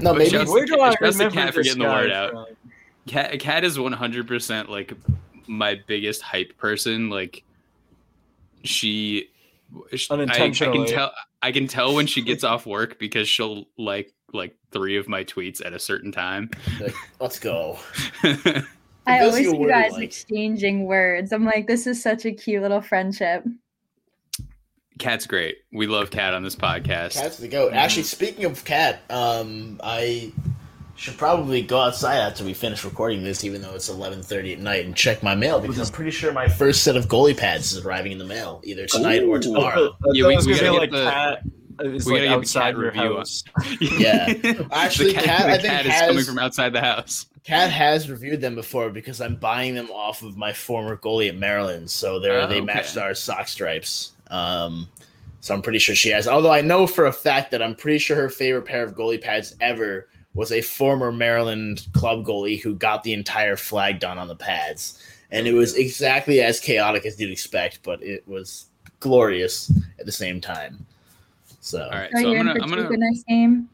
[0.00, 2.16] No, But maybe just- Where do I just remember cat for getting the word guy
[2.16, 2.30] out.
[2.30, 2.46] from?
[3.06, 4.92] Cat Cat is 100 percent like
[5.46, 7.10] my biggest hype person.
[7.10, 7.42] Like
[8.62, 9.28] she,
[9.94, 11.12] sh- I, I can tell.
[11.44, 15.24] I can tell when she gets off work because she'll like like three of my
[15.24, 16.50] tweets at a certain time.
[16.80, 17.78] like, let's go.
[19.06, 21.32] I always see you guys like- exchanging words.
[21.32, 23.44] I'm like, this is such a cute little friendship.
[24.98, 25.58] Cat's great.
[25.70, 27.14] We love Cat on this podcast.
[27.20, 27.74] Cat's the goat.
[27.74, 30.32] Actually, speaking of cat, um, I
[30.96, 34.60] should probably go outside after we finish recording this, even though it's eleven thirty at
[34.60, 37.72] night, and check my mail because I'm pretty sure my first set of goalie pads
[37.72, 39.96] is arriving in the mail either tonight or tomorrow.
[40.12, 41.42] Yeah, thought we- it we gonna gotta get like the- cat.
[41.80, 43.44] It's we like gotta get the outside cat review on- house.
[43.80, 44.26] Yeah.
[44.32, 47.26] the Actually, cat, Cat, the I think, cat is has- coming from outside the house.
[47.42, 51.36] Cat has reviewed them before because I'm buying them off of my former goalie at
[51.36, 52.64] Maryland, so they are Oh, they okay.
[52.64, 54.12] matched our sock stripes.
[54.30, 54.88] Um,
[55.40, 56.26] so I'm pretty sure she has.
[56.28, 59.20] Although I know for a fact that I'm pretty sure her favorite pair of goalie
[59.20, 64.28] pads ever was a former Maryland club goalie who got the entire flag done on
[64.28, 68.66] the pads, and it was exactly as chaotic as you'd expect, but it was
[69.00, 70.84] glorious at the same time.
[71.60, 73.68] So All right, Are so you I'm gonna, I'm gonna, next game?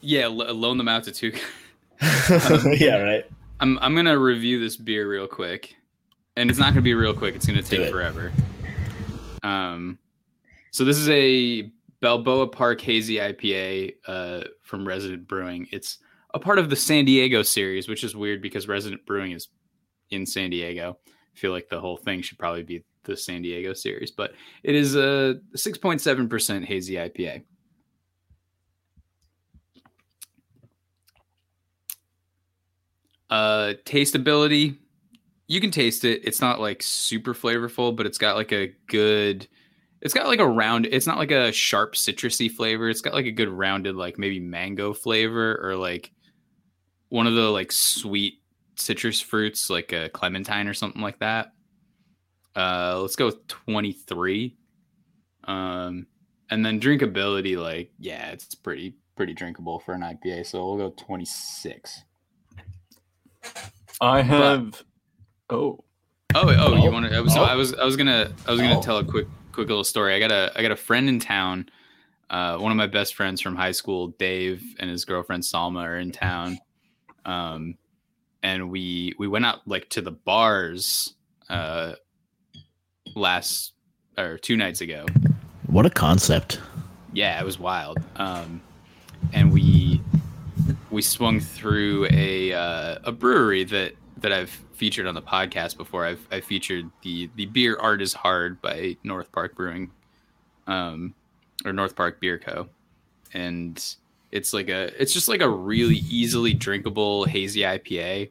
[0.00, 1.32] yeah, lo- loan them out to two.
[2.78, 3.26] yeah, right.
[3.60, 5.76] I'm I'm gonna review this beer real quick,
[6.36, 7.34] and it's not gonna be real quick.
[7.34, 8.32] It's gonna take forever.
[9.42, 9.98] Um,
[10.70, 15.66] so this is a Balboa Park Hazy IPA uh, from Resident Brewing.
[15.70, 15.98] It's
[16.32, 19.48] a part of the San Diego series, which is weird because Resident Brewing is
[20.10, 20.98] in San Diego.
[21.06, 24.32] I feel like the whole thing should probably be the San Diego series, but
[24.62, 27.42] it is a 6.7% hazy IPA.
[33.28, 34.76] Uh, tasteability,
[35.46, 36.22] you can taste it.
[36.24, 39.46] It's not like super flavorful, but it's got like a good.
[40.02, 40.86] It's got like a round.
[40.86, 42.88] It's not like a sharp citrusy flavor.
[42.88, 46.10] It's got like a good rounded, like maybe mango flavor or like
[47.10, 48.40] one of the like sweet
[48.76, 51.52] citrus fruits, like a clementine or something like that.
[52.56, 54.56] Uh, let's go with twenty three.
[55.44, 56.06] Um,
[56.50, 60.46] and then drinkability, like yeah, it's pretty pretty drinkable for an IPA.
[60.46, 62.04] So we'll go twenty six.
[64.00, 64.82] I have.
[65.50, 65.84] Oh,
[66.32, 66.90] Oh, oh, you Oh.
[66.92, 67.28] want to?
[67.30, 67.44] So Oh.
[67.44, 68.82] I was, I was gonna, I was gonna Oh.
[68.82, 70.14] tell a quick, quick little story.
[70.14, 71.68] I got a, I got a friend in town.
[72.28, 75.98] Uh, one of my best friends from high school, Dave, and his girlfriend Salma are
[75.98, 76.58] in town.
[77.24, 77.76] Um,
[78.42, 81.14] and we we went out like to the bars,
[81.48, 81.94] uh,
[83.14, 83.72] last
[84.16, 85.06] or two nights ago.
[85.66, 86.60] What a concept.
[87.12, 87.98] Yeah, it was wild.
[88.16, 88.60] Um,
[89.32, 90.00] and we
[90.90, 96.04] we swung through a uh, a brewery that that I've featured on the podcast before.
[96.04, 99.90] I've I featured the the beer Art is Hard by North Park Brewing,
[100.66, 101.14] um,
[101.64, 102.68] or North Park Beer Co.
[103.32, 103.82] And
[104.32, 108.30] it's like a it's just like a really easily drinkable hazy IPA.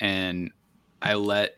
[0.00, 0.50] And
[1.02, 1.56] I let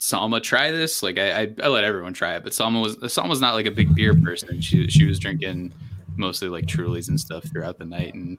[0.00, 1.02] Salma try this.
[1.02, 3.70] Like I, I, I let everyone try it, but Salma was Salma's not like a
[3.70, 4.60] big beer person.
[4.60, 5.72] She she was drinking
[6.16, 8.38] mostly like Trulies and stuff throughout the night, and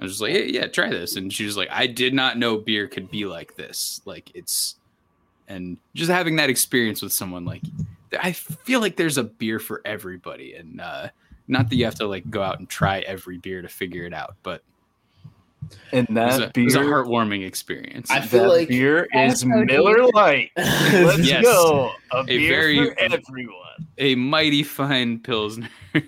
[0.00, 1.16] I was just like, yeah, yeah, try this.
[1.16, 4.00] And she was like, I did not know beer could be like this.
[4.06, 4.76] Like it's,
[5.46, 7.60] and just having that experience with someone like,
[8.18, 11.08] I feel like there's a beer for everybody, and uh,
[11.48, 14.12] not that you have to like go out and try every beer to figure it
[14.14, 14.62] out, but
[15.92, 18.10] and it was, a, that it was a heartwarming experience.
[18.10, 20.14] I feel that like beer is Miller deep.
[20.14, 20.50] Lite.
[20.56, 21.44] Let's Yes.
[21.44, 21.92] go.
[22.10, 23.86] A, beer very- for everyone.
[23.98, 25.68] a mighty fine pilsner.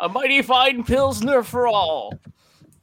[0.00, 2.14] A mighty fine pilsner for all.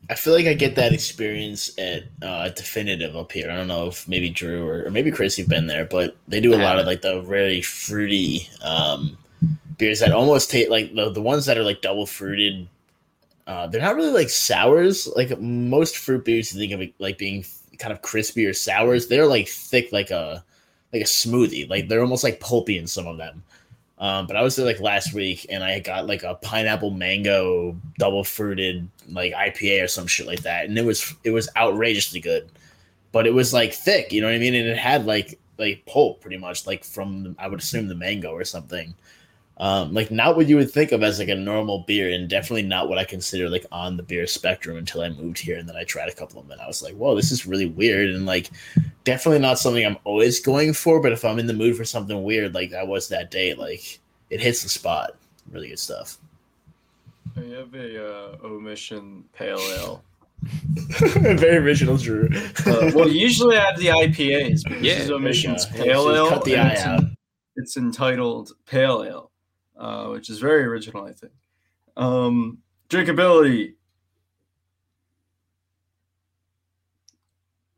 [0.10, 3.50] I feel like I get that experience at uh, Definitive up here.
[3.50, 6.40] I don't know if maybe Drew or, or maybe Chris you've been there, but they
[6.40, 9.18] do a lot of like the really fruity um,
[9.78, 12.68] beers that almost taste like the the ones that are like double fruited.
[13.48, 15.08] Uh, they're not really like sours.
[15.16, 17.46] Like most fruit beers, you think of it like being
[17.80, 19.08] kind of crispy or sours.
[19.08, 20.44] They're like thick, like a
[20.94, 21.70] like a smoothie.
[21.70, 23.44] Like they're almost like pulpy in some of them.
[24.06, 27.76] Um, but I was there like last week and I got like a pineapple mango
[27.98, 30.66] double fruited like IPA or some shit like that.
[30.66, 32.52] And it was it was outrageously good.
[33.12, 34.54] But it was like thick, you know what I mean?
[34.54, 38.30] And it had like like pulp, pretty much, like from I would assume the mango
[38.30, 38.94] or something.
[39.58, 42.64] Um, like not what you would think of as like a normal beer, and definitely
[42.64, 45.78] not what I consider like on the beer spectrum until I moved here, and then
[45.78, 48.10] I tried a couple of them, and I was like, "Whoa, this is really weird,"
[48.10, 48.50] and like
[49.06, 51.02] definitely not something I'm always going for.
[51.02, 54.00] But if I'm in the mood for something weird, like I was that day, like
[54.30, 55.12] it hits the spot.
[55.50, 56.18] Really good stuff.
[57.38, 60.04] I have a uh, omission pale ale.
[61.00, 62.28] Very original, Drew.
[62.66, 66.30] Uh, well, usually I have the IPAs, but Yeah, this is omissions pale ale.
[66.30, 67.04] cut the eye it's, out.
[67.56, 69.32] it's entitled Pale Ale,
[69.78, 71.34] uh, which is very original, I think.
[71.98, 72.60] Um,
[72.90, 73.74] drinkability.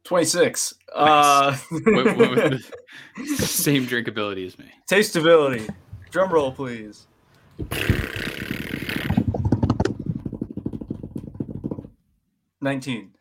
[0.03, 0.73] 26.
[0.95, 3.27] Uh, Wait, wait, wait.
[3.27, 4.71] Same drinkability as me.
[4.89, 5.69] Tasteability.
[6.11, 7.07] Drum roll, please.
[12.61, 13.11] Nineteen.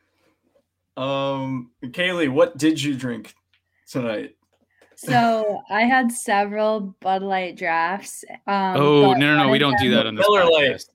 [0.96, 3.34] Um, Kaylee, what did you drink
[3.88, 4.35] tonight?
[4.96, 8.24] So I had several Bud Light drafts.
[8.46, 9.48] Um, Oh no no no!
[9.50, 10.70] We don't do that on this Miller Lite.
[10.72, 10.88] podcast.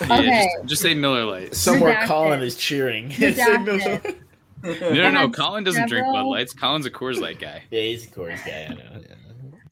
[0.00, 0.48] Yeah, Okay.
[0.60, 1.54] just, just say Miller Lite.
[1.54, 2.06] Somewhere Redacted.
[2.06, 3.08] Colin is cheering.
[3.10, 4.16] Redacted.
[4.64, 5.30] No no no!
[5.30, 6.52] Colin doesn't drink Bud Lights.
[6.52, 7.62] Colin's a Coors Light guy.
[7.70, 8.66] Yeah, he's a chorus guy.
[8.68, 8.82] I know.
[9.00, 9.14] Yeah.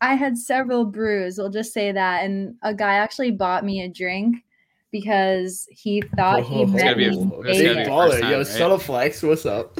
[0.00, 1.38] I had several brews.
[1.38, 4.36] We'll just say that, and a guy actually bought me a drink
[4.92, 7.66] because he thought he It's met gotta be a- me in it's gotta be Big
[7.66, 7.88] a Vegas.
[7.88, 8.20] first baller.
[8.20, 8.46] time, Yo, right?
[8.46, 9.22] subtle flex.
[9.24, 9.76] What's up?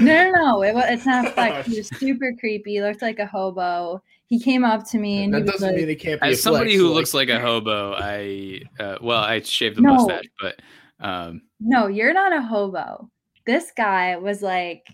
[0.00, 0.62] No, no, no.
[0.62, 1.66] It it's not a flex.
[1.68, 2.72] He was super creepy.
[2.74, 4.02] He looked like a hobo.
[4.26, 6.28] He came up to me and that he was doesn't like, mean it can't be.
[6.28, 9.76] a As somebody flex, who like- looks like a hobo, I uh, well, I shaved
[9.76, 9.94] the No.
[9.94, 10.60] mustache, but
[11.00, 13.08] um, No, you're not a hobo.
[13.46, 14.84] This guy was like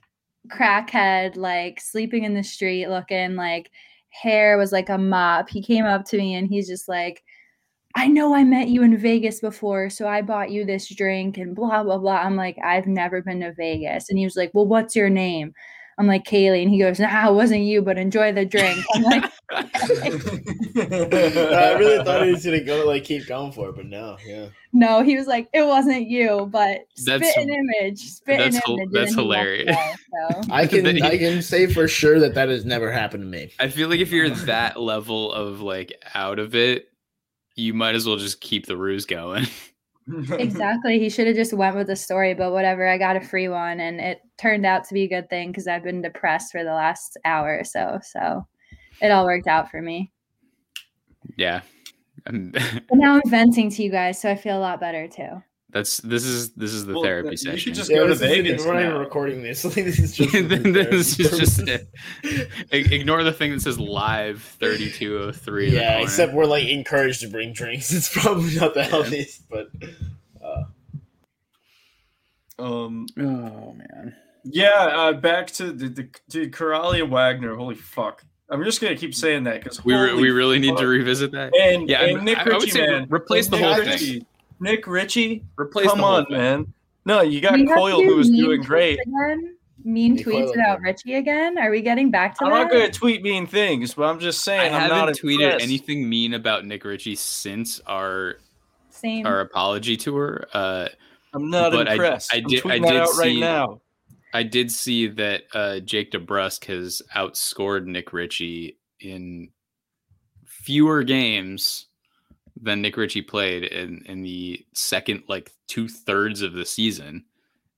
[0.49, 3.71] crackhead, like sleeping in the street, looking like
[4.11, 5.49] hair was like a mop.
[5.49, 7.24] He came up to me and he's just like,
[7.97, 11.55] I know I met you in Vegas before, so I bought you this drink and
[11.55, 12.17] blah, blah, blah.
[12.17, 14.11] I'm like, I've never been to Vegas.
[14.11, 15.55] And he was like, Well, what's your name?
[15.97, 16.63] I'm like, Kaylee.
[16.63, 18.85] And he goes, Nah, it wasn't you, but enjoy the drink.
[18.95, 19.61] I'm like, I
[21.79, 24.49] really thought he was gonna go like keep going for it, but no, yeah.
[24.73, 28.01] No, he was like, It wasn't you, but That's- spit an image.
[28.01, 28.89] Spit that's an hil- image.
[28.93, 29.77] that's and then he walked hilarious.
[29.77, 29.95] away,
[30.33, 30.41] so.
[30.53, 33.53] I can he- I can say for sure that that has never happened to me.
[33.61, 34.47] I feel like if you're uh-huh.
[34.47, 36.89] that level of like out of it,
[37.55, 39.47] you might as well just keep the ruse going.
[40.33, 43.49] exactly he should have just went with the story but whatever i got a free
[43.49, 46.63] one and it turned out to be a good thing because i've been depressed for
[46.63, 48.47] the last hour or so so
[49.01, 50.13] it all worked out for me.
[51.37, 51.63] Yeah,
[52.25, 55.43] but now i'm venting to you guys so i feel a lot better too
[55.75, 57.59] that's this is this is the Well, therapy you session.
[57.59, 59.65] should just go to this isn't Vegas We're not even recording this.
[59.65, 60.33] Like, this is just.
[60.49, 61.89] this is just it.
[62.71, 65.71] Ignore the thing that says live 3203.
[65.71, 67.93] Yeah, except we're like encouraged to bring drinks.
[67.95, 68.87] It's probably not the Yeah.
[68.89, 69.69] healthiest, but
[72.59, 74.15] um, Oh man.
[74.45, 77.57] yeah, uh, back to the, the dude, Coralia Wagner.
[77.57, 78.25] Holy fuck!
[78.49, 81.53] I'm just gonna keep saying that because We, re- we really need to revisit that.
[81.57, 84.13] And, Yeah, and I- Nick I would say man, replace the Nick whole Ritchie.
[84.21, 84.27] thing.
[84.65, 86.37] Nick Ritchie, Replace come on, thing.
[86.37, 86.75] man.
[87.05, 88.99] No, you got We Coyle, who was doing great.
[89.01, 90.89] again mean Hey, tweets Coyle, about yeah.
[90.89, 92.47] richie again are we getting back to that?
[92.47, 95.43] I'm not going to tweet mean things, but I'm just saying I'm not haven't tweeted
[95.43, 95.63] impressed.
[95.65, 98.37] anything mean about Nick Ritchie since our
[98.89, 100.47] same our apology tour.
[100.55, 100.89] Uh,
[101.35, 102.33] I'm not but impressed.
[102.33, 103.81] I I'm did- I tweeting that did out right now.
[104.33, 109.51] I did see that uh, Jake DeBrusk has outscored Nick Ritchie in
[110.47, 111.87] fewer games
[112.65, 117.25] than Nick Ritchie played in, in the second like two thirds of the season.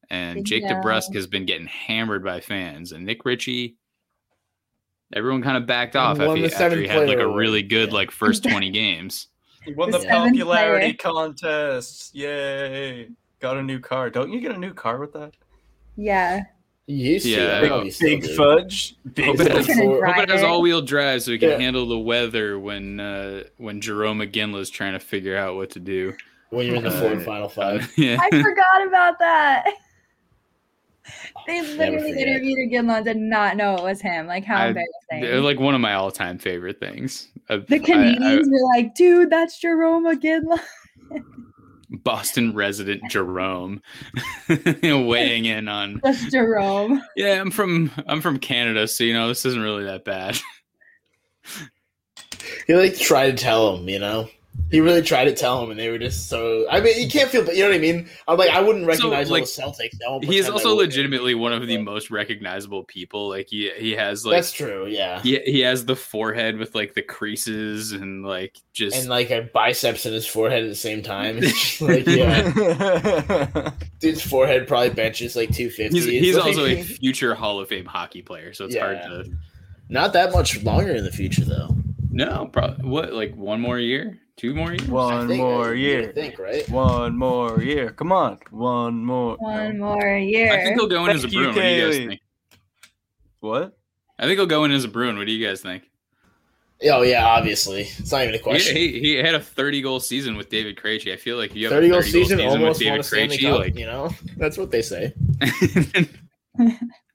[0.09, 0.81] And Jake Yeah.
[0.81, 3.77] DeBrusk has been getting hammered by fans, and Nick Ritchie,
[5.13, 7.63] everyone kind of backed off after, he- the after seventh he had like a really
[7.63, 7.95] good yeah.
[7.95, 9.29] like first twenty games.
[9.65, 11.13] He won The the popularity player.
[11.13, 12.15] contest.
[12.15, 13.09] Yay.
[13.41, 14.11] Got a new car.
[14.11, 15.35] Don't you get a new car with that?
[15.99, 16.43] yeah
[16.87, 17.27] you used.
[17.27, 18.35] Yeah, I Big, don't know if you still big do.
[18.37, 18.97] fudge.
[19.15, 19.67] Big Hope it has- fudge.
[19.67, 21.59] Gonna Before- drive Hope it has all wheel drive so we can Yeah.
[21.59, 26.15] handle the weather when uh, when Jerome McGinley's trying to figure out what to do.
[26.51, 27.93] when you're in the Uh, Ford Final Uh, Five.
[27.97, 28.19] yeah.
[28.21, 29.65] I forgot about that.
[31.47, 34.27] They literally interviewed Iginla and did not know it was him.
[34.27, 35.21] Like how I- embarrassing.
[35.21, 37.29] They're like one of my all-time favorite things.
[37.49, 40.59] The I- I- Canadians were like, dude, that's Jarome Iginla.
[41.91, 43.81] Boston resident Jarome
[45.09, 46.01] weighing in on.
[46.03, 47.01] That's Jarome.
[47.17, 50.39] Yeah, I'm from I'm from Canada, so you know this isn't really that bad.
[52.67, 54.29] He like tried to tell him, you know.
[54.69, 56.67] He really tried to tell him, and they were just so.
[56.69, 58.09] I mean, you can't feel, but you know what I mean.
[58.27, 59.95] I'm like, I wouldn't recognize like, all the Celtics.
[60.05, 63.29] I won't He is also legitimately one of the most recognizable people.
[63.29, 65.21] Like he he has like That's true, yeah.
[65.23, 69.43] he he has the forehead with like the creases and like just And like a
[69.43, 71.41] biceps in his forehead at the same time.
[71.81, 75.95] Like, yeah, dude's forehead probably benches like 250.
[75.95, 79.31] he's he's like- also a future Hall of Fame hockey player, so it's hard to
[79.89, 81.77] Not that much longer in the future, though.
[82.17, 84.89] No, probably what like one more year, two more years.
[84.89, 86.13] One think- more I year.
[86.13, 86.67] think right.
[86.71, 87.91] One more year.
[87.91, 88.39] Come on.
[88.51, 89.37] One more.
[89.37, 89.85] One no.
[89.95, 90.51] more year.
[90.51, 91.55] I think he'll go in as a Bruin.
[91.55, 92.21] What do you guys think?
[93.41, 93.77] What?
[94.19, 95.19] I think he'll go in as a Bruin.
[95.19, 95.91] What do you guys think?
[96.91, 97.83] Oh yeah, obviously.
[97.83, 98.77] It's not even a He, question.
[98.77, 101.13] he, he had a 30 goal season with David Krejci.
[101.13, 103.03] I feel like if you have Thirty a goal 30 season, almost won David a
[103.03, 103.59] Krejci, Cup.
[103.61, 105.13] like You know, that's what they say.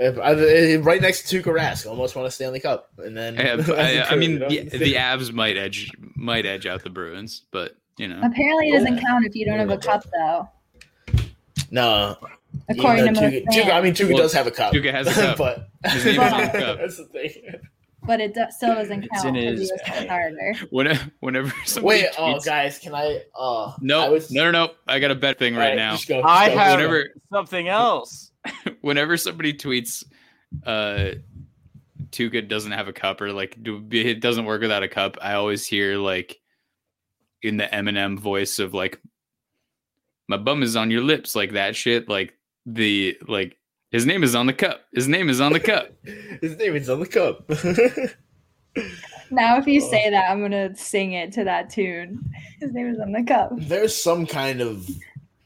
[0.00, 4.00] If, I, right next to Tuukka Rask, almost won a Stanley Cup, and then I,
[4.04, 4.48] I, I mean, you know?
[4.48, 8.72] the, the Avs might edge might edge out the Bruins, but you know, Apparently, it
[8.74, 9.02] doesn't Oh.
[9.02, 10.48] count if you don't have a cup, though.
[11.70, 12.16] no.
[12.68, 14.72] According to even though most Tuukka, Tuukka, I mean, Tuukka Well, does have a cup.
[14.72, 15.38] Tuukka has a cup.
[15.38, 16.78] but His name is cup.
[16.78, 17.30] that's the thing.
[18.04, 22.38] but it do- still doesn't It's count in his was whenever whenever somebody Wait, oh
[22.40, 23.22] guys, can I?
[23.38, 25.92] Uh, no, I was, no, no, no, I got a bet thing All right, now.
[25.96, 26.56] just go, I go.
[26.58, 28.27] have Whenever- something else.
[28.80, 30.04] whenever somebody tweets
[30.64, 31.10] uh
[32.10, 35.34] Tuukka doesn't have a cup or like do, it doesn't work without a cup, I
[35.34, 36.38] always hear like
[37.42, 39.00] in the Eminem voice of like
[40.28, 42.34] my bum is on your lips, like that shit, like
[42.66, 43.56] the like
[43.90, 44.82] his name is on the cup.
[44.94, 45.90] His name is on the cup.
[46.40, 47.48] His name is on the cup.
[49.30, 49.90] Now, if you Oh.
[49.90, 52.30] say that, I'm gonna sing it to that tune.
[52.60, 53.50] His name is on the cup.
[53.56, 54.88] There's some kind of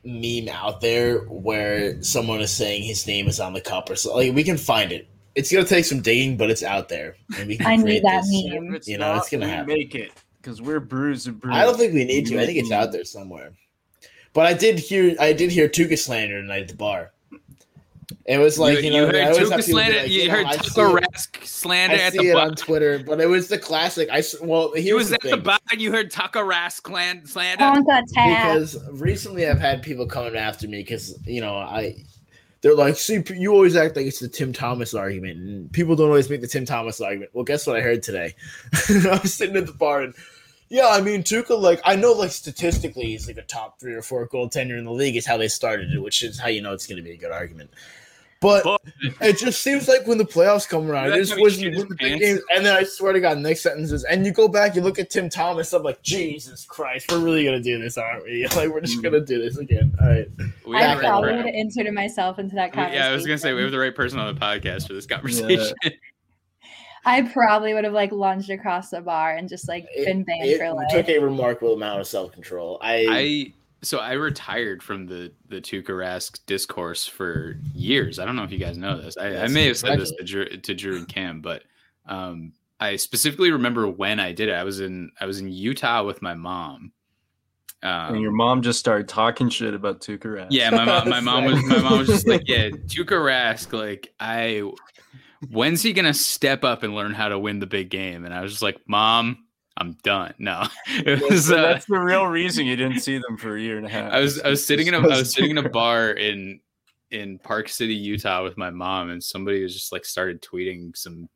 [0.05, 4.29] meme out there where someone is saying his name is on the cup or something.
[4.29, 5.09] Like we can find it.
[5.35, 8.03] It's gonna take some digging, but it's out there, and we can I need create
[8.03, 8.45] that this.
[8.45, 8.75] meme.
[8.75, 9.67] It's You know, not, it's gonna we happen.
[9.75, 11.57] make it because we're bruised and bruised.
[11.57, 12.41] I don't think we need to.
[12.41, 13.53] I think it's out there somewhere.
[14.35, 17.13] But I did hear I did hear Tuukka slander tonight at the bar.
[18.25, 19.99] It was like you, know heard I always have Tuukka people be slander.
[20.03, 22.47] like, you know, heard I see Tuukka Rask slander I at see the it bar.
[22.47, 24.09] on Twitter, but it was the classic.
[24.11, 25.41] I s- well, He was the at the thing.
[25.43, 27.65] bar and you heard Tuukka Rask slan- slander.
[27.65, 31.97] Contact because recently I've had people coming after me because you know I
[32.61, 36.07] they're like, see, you always act like it's the Tim Thomas argument, and people don't
[36.07, 37.33] always make the Tim Thomas argument.
[37.35, 38.37] Well, guess what I heard today?
[38.89, 40.15] I was sitting at the bar and.
[40.69, 41.61] Yeah, I mean Tuukka.
[41.61, 44.91] Like I know, like statistically, he's like a top three or four goaltender in the
[44.93, 45.17] league.
[45.17, 47.17] Is how they started it, which is how you know it's going to be a
[47.19, 47.69] good argument.
[48.43, 48.81] But But-
[49.21, 51.85] it just seems like when the playoffs come around, That's this was shit when his
[51.85, 54.75] the big games, and then I swear to God, next sentences, and you go back,
[54.75, 58.25] you look at Tim Thomas, I'm like, Jesus Christ, we're really gonna do this, aren't
[58.25, 58.47] we?
[58.57, 59.03] Like we're just Mhm.
[59.05, 59.95] gonna do this again.
[60.03, 60.29] All right,
[60.67, 63.01] We I have right probably would have inserted myself into that conversation.
[63.03, 65.07] yeah, I was gonna say we have the right person on the podcast for this
[65.07, 65.75] conversation.
[67.05, 70.45] I probably would have like lunged across the bar and just like It- been banned
[70.45, 70.87] it for life.
[70.91, 72.79] took a remarkable amount of self control.
[72.81, 73.53] I, I
[73.83, 78.19] so I retired from the the Tuukka Rask discourse for years.
[78.19, 79.17] I don't know if you guys know this.
[79.17, 80.25] I, I may have said this to.
[80.25, 81.65] Drew, to Drew and Cam, but
[82.07, 84.53] um, I specifically remember when I did it.
[84.55, 86.93] I was in I was in Utah with my mom.
[87.85, 90.47] Um, And your mom just started talking shit about Tuukka Rask.
[90.51, 94.15] yeah, my mom, my mom was my mom was just like, yeah, Tuukka Rask, like
[94.21, 94.63] I,
[95.51, 98.25] when's he gonna step up and learn how to win the big game?
[98.25, 99.47] And I was just like, mom,
[99.77, 100.35] I'm done.
[100.39, 101.47] No, it That's, was.
[101.47, 104.13] the- Uh, the real reason you didn't see them for a year and a half.
[104.13, 106.61] I was I was sitting in a I was sitting in a bar in
[107.11, 111.29] in Park City, Utah, with my mom, and somebody was just like started tweeting some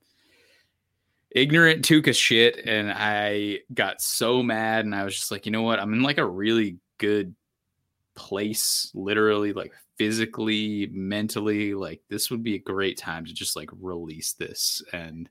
[1.30, 5.62] ignorant Tuukka shit, and I got so mad, and I was just like, you know
[5.62, 5.78] what?
[5.80, 7.34] I'm in like a really good
[8.14, 11.74] place, literally, like physically, mentally.
[11.74, 15.28] Like this would be a great time to just like release this, and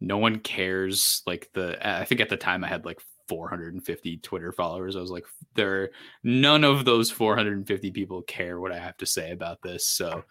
[0.00, 1.22] no one cares.
[1.26, 4.96] Like the I think at the time I had like 450 Twitter followers.
[4.96, 5.24] I was like,
[5.54, 5.90] there
[6.22, 9.86] none of those 450 people care what I have to say about this.
[9.86, 10.24] So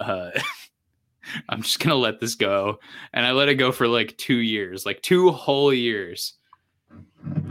[0.00, 0.30] uh
[1.48, 2.80] I'm just gonna let this go.
[3.12, 6.34] And I let it go for like two years, like two whole years.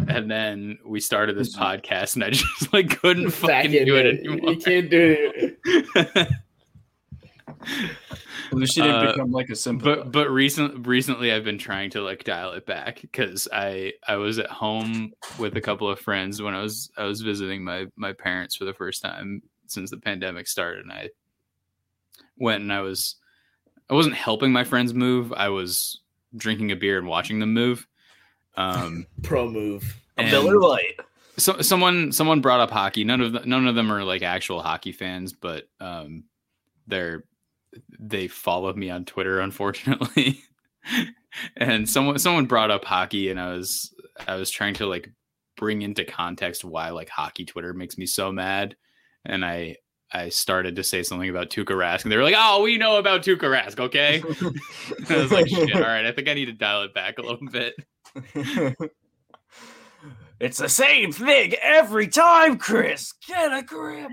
[0.08, 4.20] And then we started this podcast and I just like couldn't fucking do it it.
[4.20, 4.52] anymore.
[4.52, 5.58] You can't do
[5.96, 6.28] it.
[8.52, 9.86] At least you didn't Uh, become like a simple.
[9.96, 14.18] but but recent recently I've been trying to like dial it back because I I
[14.18, 17.88] was at home with a couple of friends when I was I was visiting my
[17.96, 21.10] my parents for the first time since the pandemic started and I
[22.38, 23.16] went and I was
[23.90, 26.02] I wasn't helping my friends move I was
[26.36, 27.88] drinking a beer and watching them move
[28.58, 29.96] um Pro move.
[30.18, 31.00] a Miller Lite.
[31.38, 33.04] so someone someone brought up hockey.
[33.06, 36.26] None of the, none of them are like actual hockey fans, but um,
[36.88, 37.24] they're
[38.00, 40.42] they follow me on Twitter, unfortunately.
[41.58, 43.94] and someone someone brought up hockey, and I was
[44.28, 45.10] I was trying to like
[45.58, 48.76] bring into context why like hockey Twitter makes me so mad,
[49.26, 49.78] and I
[50.14, 52.98] I started to say something about Tuukka Rask, and they were like, "Oh, we know
[52.98, 54.22] about Tuukka Rask, okay?"
[55.10, 57.22] I was like, "Shit, all right, I think I need to dial it back a
[57.22, 57.74] little bit."
[60.40, 63.14] it's the same thing every time, Chris.
[63.26, 64.12] Get a grip.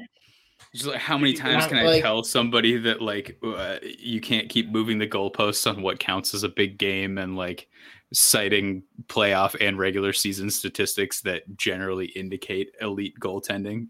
[0.75, 4.21] Just like how many times Not can I like- tell somebody that like uh, you
[4.21, 7.69] can't keep moving the goalposts on what counts as a big game and like
[8.13, 13.87] citing playoff and regular season statistics that generally indicate elite goaltending?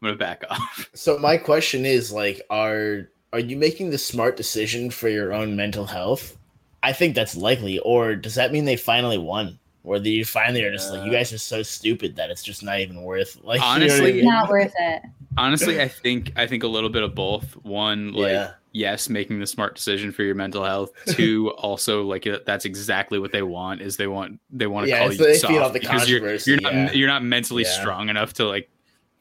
[0.00, 0.88] I'm gonna back off.
[0.94, 5.54] So my question is like, are are you making the smart decision for your own
[5.56, 6.36] mental health?
[6.82, 7.78] I think that's likely.
[7.80, 9.58] Or does that mean they finally won?
[9.84, 12.62] Or that you finally are just like, you guys are so stupid that it's just
[12.62, 14.24] not even worth like you know I Honestly, mean?
[14.24, 15.02] Not worth it.
[15.36, 17.52] Honestly, I think I think a little bit of both.
[17.64, 18.52] One, like Yeah.
[18.72, 20.90] yes, making the smart decision for your mental health.
[21.08, 23.80] Two, also like that's exactly what they want.
[23.82, 26.34] Is they want they want to Yeah, call it's you they soft the because you're
[26.46, 26.92] you're not yeah.
[26.92, 27.80] you're not mentally Yeah.
[27.80, 28.70] strong enough to like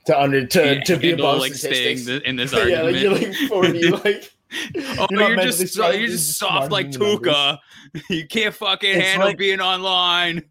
[0.05, 2.05] to under to, to be handle, above like staying statistics.
[2.05, 2.95] th- in this argument.
[2.99, 4.33] yeah, like you're like forty, like
[4.99, 7.27] oh, you're you're, just so, strong, you're you're just just soft like in the numbers.
[7.33, 7.57] Tuukka.
[8.09, 10.43] You can't fucking It's handle like- being online.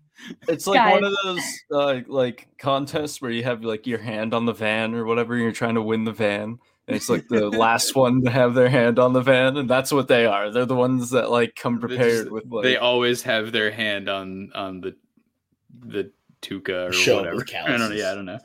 [0.48, 4.44] It's like one of those uh, like contests where you have like your hand on
[4.46, 5.34] the van or whatever.
[5.34, 6.58] And you're trying to win the van,
[6.88, 9.92] and it's like the last one to have their hand on the van, and that's
[9.92, 10.50] what they are.
[10.50, 12.62] They're the ones that like come prepared just- with like.
[12.64, 14.96] they always have their hand on on the
[15.84, 16.10] the
[16.42, 17.36] Tuukka or Show up whatever.
[17.36, 17.96] with I don't know.
[17.96, 18.38] Yeah, I don't know.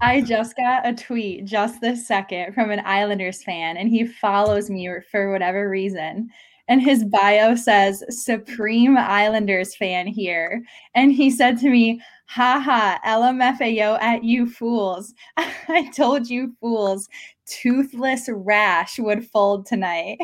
[0.00, 4.70] I just got a tweet just this second from an Islanders fan, and he follows
[4.70, 6.30] me for whatever reason.
[6.68, 10.62] And his bio says Supreme Islanders fan here.
[10.94, 15.12] And he said to me, haha, LMFAO at you fools.
[15.36, 17.08] I told you fools,
[17.46, 20.18] toothless rash would fold tonight.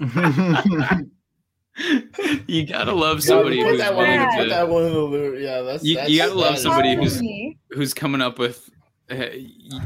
[2.46, 4.36] you gotta love somebody put who's that one, willing Yeah.
[4.36, 5.40] put to, that one in the loop.
[5.40, 7.20] Yeah, that's You- that's, you gotta love that is- somebody who's-
[7.70, 8.70] who's coming up with.
[9.10, 9.82] Uh, y-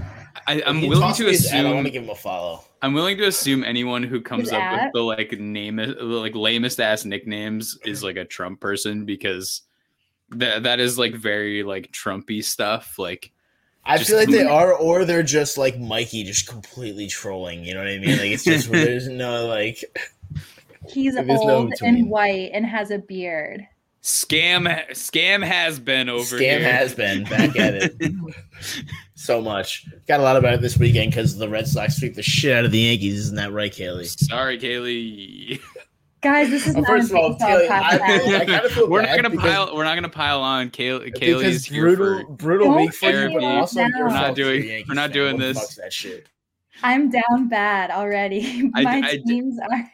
[0.48, 1.84] I, I'm willing to me his ad, I want assume.
[1.84, 2.64] to give him a follow.
[2.80, 6.80] I'm willing to assume anyone who comes up with the like name the like lamest
[6.80, 9.62] ass nicknames is like a Trump person because
[10.30, 12.98] that that is like very like Trumpy stuff.
[12.98, 13.30] Like
[13.84, 17.64] I feel like they are, or they're just like Mikey, just completely trolling.
[17.64, 18.18] You know what I mean?
[18.18, 19.84] Like it's just there's no like.
[20.88, 23.66] He's There's no old and white and has a beard.
[24.02, 26.72] scam scam has been over Scam here.
[26.72, 27.92] has been back at it
[29.18, 29.84] so much.
[30.06, 32.64] Got a lot about it this weekend because the Red Sox sweep the shit out
[32.64, 33.18] of the Yankees.
[33.18, 34.06] Isn't that right, Kaylee?
[34.06, 35.60] Sorry, Kaylee.
[36.20, 38.34] Guys, this is Well, not first a of all, baseball Taylor, I- podcast.
[38.34, 39.76] I kinda feel we're not gonna because- pile.
[39.76, 40.70] We're not gonna pile on.
[40.70, 42.32] Kay, because Kaylee's here brutal, for.
[42.32, 43.34] brutal week for you, therapy.
[43.34, 45.58] but also We're not doing- you're a Yankees we're not doing this.
[45.58, 46.26] fuck's that shit.
[46.82, 48.70] I'm down bad already.
[48.74, 49.90] I- My teams are.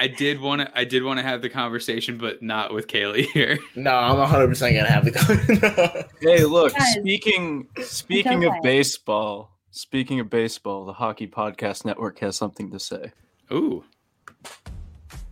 [0.00, 0.78] I did want to.
[0.78, 3.58] I did want to have the conversation, but not with Kaylee here.
[3.74, 5.12] No, I'm 100 percent gonna have the.
[5.12, 6.04] Conversation.
[6.20, 6.72] Hey, look.
[6.72, 12.78] Guys, speaking speaking of baseball, speaking of baseball, the Hockey Podcast Network has something to
[12.78, 13.12] say.
[13.52, 13.84] Ooh,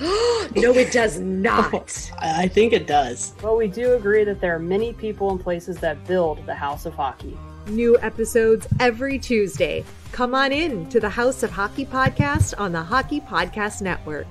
[0.56, 2.10] no, it does not.
[2.22, 3.34] I think it does.
[3.42, 6.86] Well, we do agree that there are many people and places that build the House
[6.86, 7.36] of Hockey.
[7.66, 9.84] New episodes every Tuesday.
[10.12, 14.26] Come on in to the House of Hockey podcast on the Hockey Podcast Network.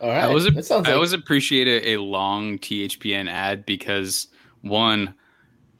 [0.00, 4.28] All right, I always that sounds I always appreciate a, a long THPN ad because
[4.62, 5.14] one,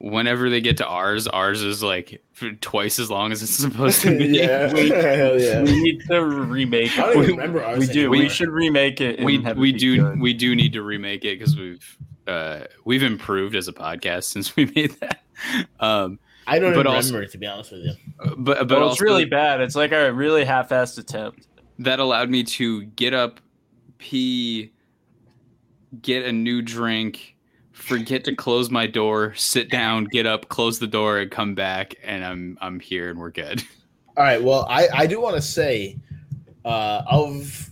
[0.03, 2.21] whenever they get to ours, ours is like
[2.61, 4.27] twice as long as it's supposed to be.
[4.27, 4.69] yeah,
[5.17, 5.63] hell yeah.
[5.63, 6.99] We need to remake.
[6.99, 8.01] I don't we, remember ours we do.
[8.01, 8.19] anymore.
[8.19, 9.23] We should remake it.
[9.23, 10.21] we we do good.
[10.21, 11.97] we do need to remake it because we've
[12.27, 15.23] uh we've improved as a podcast since we made that.
[15.81, 17.93] Um, I don't but even also- remember it to be honest with you.
[18.19, 19.61] but but But also it's really bad.
[19.61, 21.47] It's like a really half-assed attempt.
[21.79, 23.39] that allowed me to get up,
[23.99, 24.73] pee,
[26.01, 27.32] get a new drink,
[27.83, 31.95] forget to close my door, sit down, get up, close the door, and come back,
[32.03, 33.63] and I'm I'm here and we're good.
[34.17, 34.43] All right.
[34.43, 35.99] Well, I I do want to say,
[36.65, 37.71] uh, of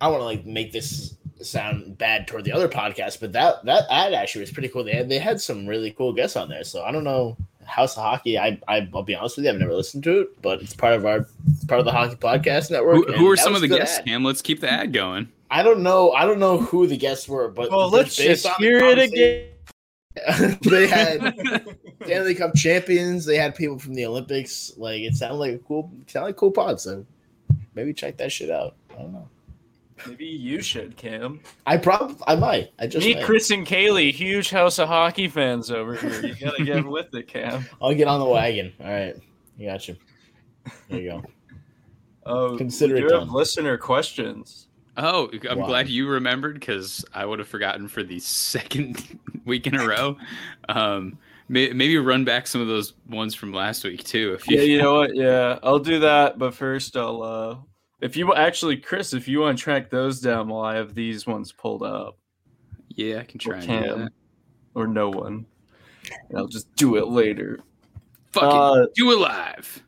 [0.00, 3.84] I want to like make this sound bad toward the other podcast, but that that
[3.90, 4.84] ad actually was pretty cool.
[4.84, 6.64] They had they had some really cool guests on there.
[6.64, 8.38] So I don't know House of Hockey.
[8.38, 10.94] I, I I'll be honest with you, I've never listened to it, but it's part
[10.94, 13.06] of our it's part of the Hockey Podcast Network.
[13.08, 14.06] Who, who are some of the guests, ad.
[14.06, 14.24] Cam?
[14.24, 15.28] Let's keep the ad going.
[15.50, 16.12] I don't know.
[16.12, 19.48] I don't know who the guests were, but Well, let's just hear it again.
[20.62, 21.34] they had
[22.04, 23.24] Stanley Cup champions.
[23.24, 24.72] They had people from the Olympics.
[24.76, 26.80] Like it sounded like a cool, it sounded like a cool pod.
[26.80, 27.04] So
[27.74, 28.76] maybe check that shit out.
[28.92, 29.28] I don't know.
[30.08, 31.40] Maybe you should, Cam.
[31.66, 32.72] I probably I might.
[32.78, 33.24] I just Me, might.
[33.24, 36.26] Chris, and Kaylee, huge House of Hockey fans over here.
[36.26, 37.64] You gotta get with it, Cam.
[37.80, 38.72] I'll get on the wagon.
[38.80, 39.16] All right,
[39.56, 39.96] you got you.
[40.88, 41.24] There you go.
[42.26, 44.68] Oh, Consider we it do have listener questions.
[44.96, 45.66] Oh, I'm Wow.
[45.66, 50.16] glad you remembered because I would have forgotten for the second week in a row.
[50.68, 51.18] Um,
[51.48, 54.34] may, maybe run back some of those ones from last week too.
[54.34, 55.14] If you, Yeah, you know what?
[55.16, 56.38] Yeah, I'll do that.
[56.38, 57.56] But first, I'll uh,
[58.00, 61.26] if you actually, Chris, if you want to track those down while I have these
[61.26, 62.18] ones pulled up,
[62.90, 64.08] yeah, I can or try and do Cam,
[64.74, 65.46] or no one,
[66.28, 67.60] and I'll just do it later.
[68.32, 69.82] Fuck Uh, it, do it live.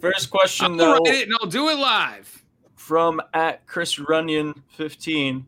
[0.00, 2.44] First question, I'll though, write it and I'll do it live.
[2.86, 5.44] From at Chris Runyon fifteen.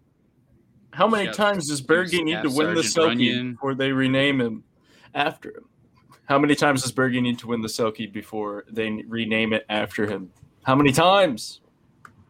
[0.93, 3.51] How many Shout- times does Bergie need to Staff win the Sergeant Selke Runyon.
[3.53, 4.65] before they rename him
[5.15, 5.69] after him?
[6.25, 10.05] How many times does Bergie need to win the Selke before they rename it after
[10.05, 10.33] him?
[10.65, 11.61] How many times?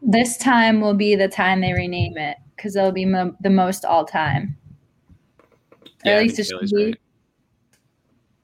[0.03, 3.85] This time will be the time they rename it because it'll be mo- the most
[3.85, 4.55] all time.
[6.05, 6.85] Yeah, I at least think it should be.
[6.85, 6.99] right.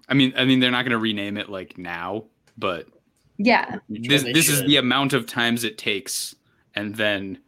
[0.09, 2.23] I mean, I mean, they're not going to rename it like now,
[2.57, 2.87] but
[3.37, 3.77] Yeah.
[3.87, 6.33] this this is the amount of times it takes,
[6.75, 7.39] and then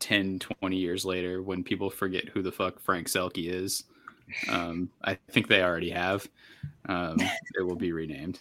[0.00, 3.84] 10, 20 years later, when people forget who the fuck Frank Selke is,
[4.50, 6.28] um, I think they already have.
[6.86, 8.40] Um, it will be renamed.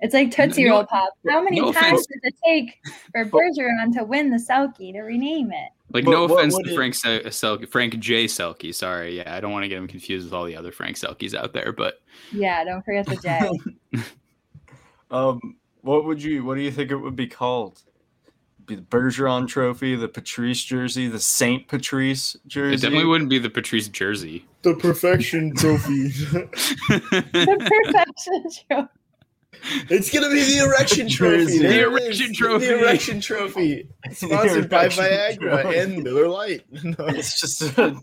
[0.00, 1.10] It's like Tootsie No- Roll Pop.
[1.28, 2.06] How many no times offense.
[2.06, 2.76] does it take
[3.12, 5.70] for Bergeron to win the Selke to rename it?
[5.92, 8.24] Like, But no what offense would to Frank Se- Selke, Frank J.
[8.26, 8.74] Selke.
[8.74, 11.34] Sorry, yeah, I don't want to get him confused with all the other Frank Selkes
[11.34, 12.00] out there, but
[12.32, 14.02] Yeah, don't forget the J.
[15.10, 15.40] Um,
[15.82, 16.44] what would you?
[16.44, 17.80] What do you think it would be called?
[18.66, 22.74] Be the Bergeron Trophy, the Patrice jersey, the Saint Patrice jersey.
[22.74, 24.44] it definitely wouldn't be the Patrice jersey.
[24.62, 26.08] The perfection trophy.
[26.88, 28.88] the perfection show.
[29.88, 31.58] it's gonna be the erection trophy.
[31.58, 32.66] The erection trophy.
[32.66, 33.88] The erection trophy.
[34.12, 35.78] Sponsored by erection Viagra trophy.
[35.78, 36.64] and Miller Lite.
[36.84, 36.94] No.
[37.08, 37.96] It's just a,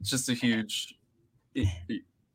[0.00, 0.94] it's just a huge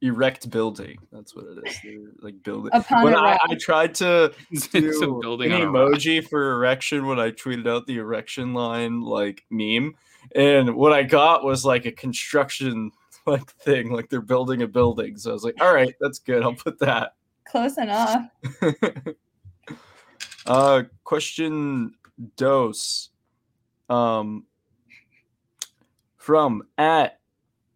[0.01, 0.97] erect building.
[1.11, 1.77] That's what it is.
[1.83, 2.71] They're like building.
[2.73, 3.41] Upon when a I, rock.
[3.49, 4.33] I tried to
[4.71, 5.93] do a building an on rock.
[5.93, 9.95] emoji for erection when I tweeted out the erection line like meme,
[10.35, 12.91] and what I got was like a construction
[13.25, 15.17] like thing, like they're building a building.
[15.17, 16.43] So I was like, all right, that's good.
[16.43, 17.13] I'll put that.
[17.45, 18.29] Close enough.
[20.45, 21.93] uh, question
[22.35, 23.09] dose,
[23.89, 24.43] um,
[26.17, 27.19] from at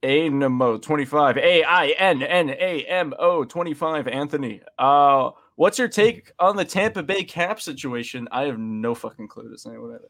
[0.03, 4.61] Ainamo twenty five A I N N A M O twenty five Anthony.
[4.79, 8.27] Uh, what's your take on the Tampa Bay cap situation?
[8.31, 9.49] I have no fucking clue.
[9.49, 10.09] Does anyone have any?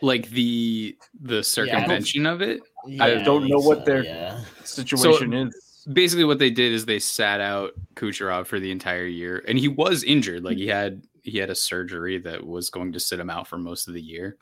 [0.00, 2.60] Like the the circumvention of it.
[3.00, 4.40] I don't know what so, their yeah.
[4.64, 5.86] situation is.
[5.92, 9.66] basically what they did is they sat out Kucherov for the entire year, and he
[9.66, 10.44] was injured.
[10.44, 13.58] Like he had he had a surgery that was going to sit him out for
[13.58, 14.36] most of the year,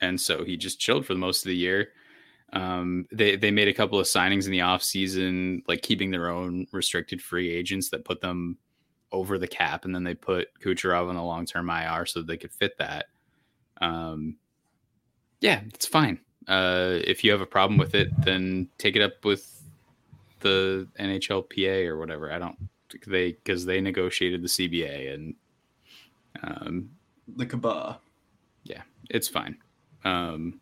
[0.00, 1.90] and so he just chilled for the most of the year.
[2.52, 6.30] Um, they they made a couple of signings in the off season, like keeping their
[6.30, 8.56] own restricted free agents that put them
[9.12, 12.36] over the cap, and then they put Kucherov on a long term IR so they
[12.36, 13.06] could fit that.
[13.80, 14.36] Um,
[15.40, 16.20] yeah, it's fine.
[16.46, 19.62] Uh, if you have a problem with it, then take it up with
[20.40, 22.32] the NHLPA or whatever.
[22.32, 22.56] I don't
[23.06, 25.34] they because they negotiated the CBA and
[26.42, 26.90] um,
[27.36, 27.98] The Kabah.
[28.64, 29.58] yeah, it's fine.
[30.04, 30.60] Um,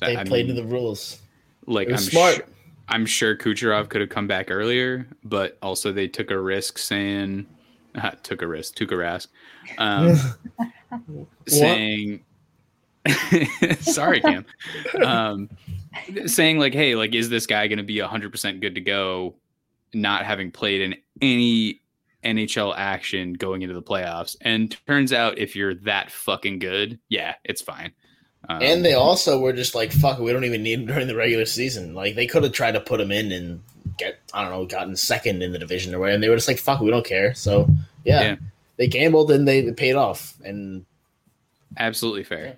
[0.00, 1.20] They I played mean, to the rules.
[1.66, 2.36] like I'm smart.
[2.36, 2.44] Sure,
[2.88, 7.46] I'm sure Kucherov could have come back earlier, but also they took a risk saying
[7.94, 9.30] uh, took a risk, took a risk,
[9.78, 10.16] um,
[11.46, 12.24] saying
[13.80, 14.44] sorry, Cam,
[15.04, 15.48] um,
[16.26, 19.34] saying like, hey, like, is this guy going to be 100 percent good to go,
[19.94, 21.80] not having played in any
[22.24, 24.36] NHL action going into the playoffs?
[24.40, 27.92] And turns out, if you're that fucking good, yeah, it's fine.
[28.50, 31.14] Um, and they also were just like, fuck, we don't even need him during the
[31.16, 31.94] regular season.
[31.94, 33.62] Like they could have tried to put him in and
[33.98, 36.14] get, I don't know, gotten second in the division or whatever.
[36.14, 37.34] And they were just like, fuck, we don't care.
[37.34, 37.68] So
[38.04, 38.36] yeah, Yeah.
[38.78, 40.34] they gambled and they paid off.
[40.44, 40.86] And
[41.76, 42.56] absolutely fair.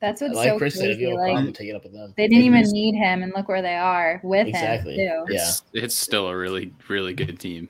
[0.00, 1.10] That's what's like so Chris said, if you crazy.
[1.10, 2.14] have a problem, Like take it up with them.
[2.16, 4.94] they didn't even It's- need him, and look where they are with Exactly.
[4.96, 5.32] him too.
[5.34, 5.40] Yeah.
[5.48, 7.68] It's, it's still a really, really good team.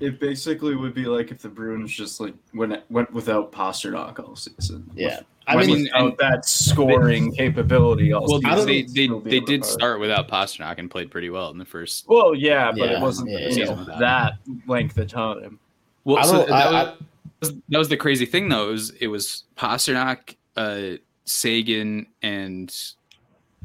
[0.00, 4.36] It basically would be like if the Bruins just like went went without Pastrnak all
[4.36, 4.90] season.
[4.94, 5.20] Yeah.
[5.46, 8.12] I Went mean, without without that scoring capability.
[8.12, 8.66] All Well, season.
[8.66, 9.72] they they, Still they did cover.
[9.72, 12.08] start without Pastrnak and played pretty well in the first.
[12.08, 13.64] Well, yeah, but Yeah, it wasn't yeah, you yeah.
[13.66, 15.58] know, that length of time.
[16.04, 16.94] Well, so that, I-
[17.40, 18.68] was, that was the crazy thing, though.
[18.68, 22.74] It was it was Pastrnak, uh, Seguin, and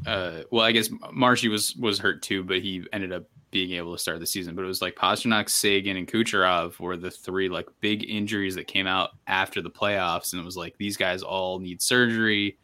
[0.06, 3.92] uh, well, I guess Marshy was was hurt too, but he ended up being able
[3.92, 4.54] to start the season.
[4.54, 8.66] But it was like Pastrnak, Seguin, and Kucherov were the three like big injuries that
[8.66, 12.58] came out after the playoffs, and it was like these guys all need surgery,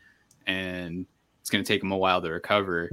[0.47, 1.07] and
[1.41, 2.91] it's going to take them a while to recover.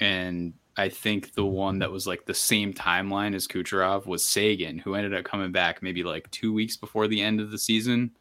[0.00, 4.78] And I think the one that was like the same timeline as Kucherov was Seguin,
[4.78, 8.12] who ended up coming back maybe like two weeks before the end of the season,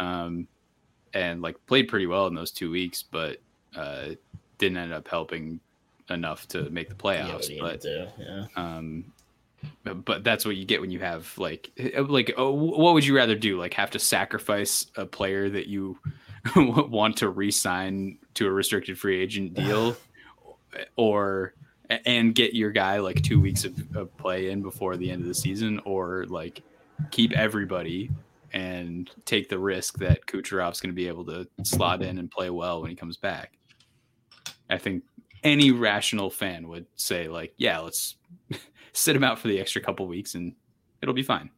[0.00, 0.48] um,
[1.14, 3.38] and like played pretty well in those two weeks, but
[3.76, 4.10] uh,
[4.58, 5.60] didn't end up helping
[6.10, 7.48] enough to make the playoffs.
[7.48, 8.06] you but do?
[8.18, 8.46] Yeah.
[8.56, 9.04] um,
[9.84, 11.70] but- but that's what you get when you have like
[12.08, 13.58] like oh, what would you rather do?
[13.58, 15.98] Like have to sacrifice a player that you
[16.56, 19.96] want to re-sign to a restricted free agent deal,
[20.96, 21.54] or
[22.06, 25.28] and get your guy like two weeks of, of play in before the end of
[25.28, 26.62] the season, or like
[27.10, 28.10] keep everybody
[28.52, 32.50] and take the risk that Kucherov's going to be able to slot in and play
[32.50, 33.52] well when he comes back.
[34.68, 35.02] I think
[35.44, 38.16] any rational fan would say like, yeah, let's
[38.92, 40.54] sit him out for the extra couple weeks and
[41.00, 41.50] it'll be fine.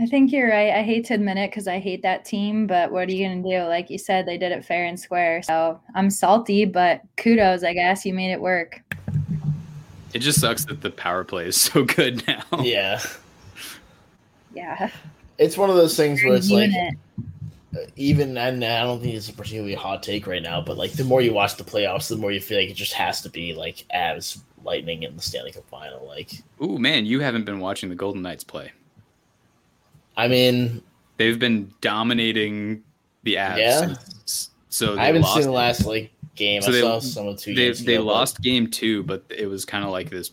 [0.00, 0.72] I think you're right.
[0.72, 3.42] I hate to admit it because I hate that team, but what are you gonna
[3.42, 3.68] do?
[3.68, 5.42] Like you said, they did it fair and square.
[5.42, 8.06] So I'm salty, but kudos, I guess.
[8.06, 8.80] You made it work.
[10.14, 12.44] It just sucks that the power play is so good now.
[12.60, 13.00] Yeah.
[14.54, 14.90] Yeah.
[15.36, 16.94] It's one of those things where it's like Unit.
[17.96, 21.04] Even and I don't think it's a particularly hot take right now, but like the
[21.04, 23.54] more you watch the playoffs, the more you feel like it just has to be
[23.54, 26.06] like Avs Lightning in the Stanley Cup final.
[26.06, 26.30] Like
[26.62, 28.72] Ooh, man, you haven't been watching the Golden Knights play.
[30.16, 30.82] I mean,
[31.16, 32.82] They've been dominating
[33.24, 33.58] the Avs.
[33.58, 33.78] Yeah?
[33.80, 36.62] since- so I haven't seen the last like game.
[36.62, 37.84] So I they- saw some of two they games.
[37.84, 40.30] they ago, but- lost game two, but it was kind of like this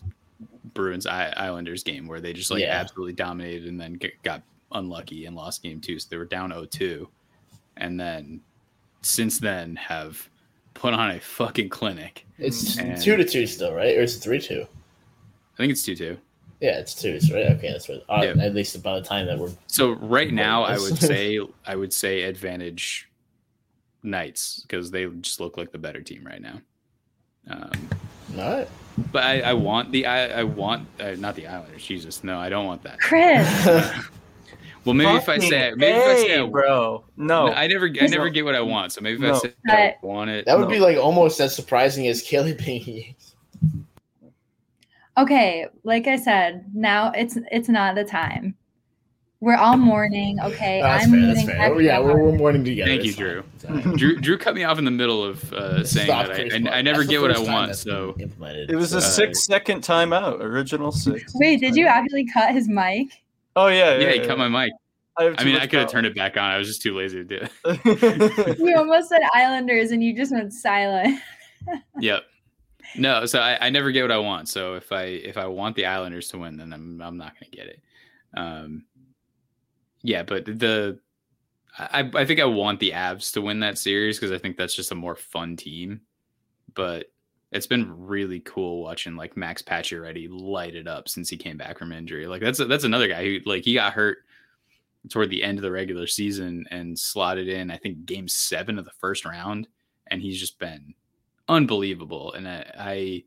[0.74, 2.78] Bruins Islanders game where they just like Yeah.
[2.78, 5.98] absolutely dominated and then got unlucky and lost game two.
[5.98, 7.08] So they were down 0-2.
[7.76, 8.40] And then
[9.02, 10.28] since then have
[10.74, 12.26] put on a fucking clinic.
[12.38, 13.96] It's And- two to two still, right?
[13.96, 14.66] Or is it three two?
[15.54, 16.18] I think it's two two.
[16.60, 17.46] Yeah, it's two, It's right?
[17.52, 18.02] Okay, that's right.
[18.08, 18.42] Uh, Yeah.
[18.42, 21.92] At least by the time that we're So right now, I would say I would
[21.92, 23.08] say advantage
[24.02, 26.60] Knights because they just look like the better team right now.
[27.48, 27.70] Um,
[28.38, 28.68] all right.
[29.12, 31.84] But I, I want the I, I want uh, not the Islanders.
[31.84, 32.98] Jesus, no, I don't want that.
[33.00, 33.46] Chris.
[34.86, 37.04] Well, maybe if I say Fucking maybe if I say A, I- bro.
[37.16, 37.52] No.
[37.52, 38.92] I never I never get what I want.
[38.92, 39.38] So maybe if I No.
[39.40, 43.14] say I want it, That would be like almost as surprising as Kelly being.
[45.18, 48.54] Okay, like I said, now it's it's not the time.
[49.40, 50.40] We're all mourning.
[50.40, 51.20] Okay, That's I'm fair.
[51.34, 51.80] That's fair.
[51.80, 52.90] Yeah, we're, we're mourning together.
[52.90, 53.42] Thank you, Drew.
[53.42, 53.50] fine.
[53.54, 53.96] It's all right.
[53.96, 54.16] Drew.
[54.20, 56.82] Drew cut me off in the middle of uh, saying Stop that I, I, I
[56.82, 57.76] never That's get what I want.
[57.76, 58.70] So implemented.
[58.70, 61.32] It was a Uh, six second timeout, original six.
[61.34, 63.08] Wait, did you actually cut his mic?
[63.56, 63.98] Oh yeah, yeah.
[63.98, 64.26] yeah, he yeah.
[64.26, 64.72] cut my mic.
[65.18, 66.44] I, I mean, I could have turned it back on.
[66.44, 68.58] I was just too lazy to do it.
[68.58, 71.20] You almost said Islanders and you just went silent.
[71.98, 72.22] Yep.
[72.96, 74.48] No, so I, I never get what I want.
[74.48, 77.50] So if I if I want the Islanders to win, then I'm I'm not gonna
[77.50, 77.82] get it.
[78.36, 78.84] Um
[80.02, 81.00] yeah, but the
[81.76, 84.76] I I think I want the Avs to win that series because I think that's
[84.76, 86.02] just a more fun team.
[86.72, 87.06] But
[87.56, 91.78] it's been really cool watching like Max Pacioretty light it up since he came back
[91.78, 92.26] from injury.
[92.26, 94.18] Like that's that's another guy who like he got hurt
[95.08, 98.84] toward the end of the regular season and slotted in I think game 7 of
[98.84, 99.68] the first round
[100.08, 100.94] and he's just been
[101.48, 102.32] unbelievable.
[102.32, 103.24] And I, I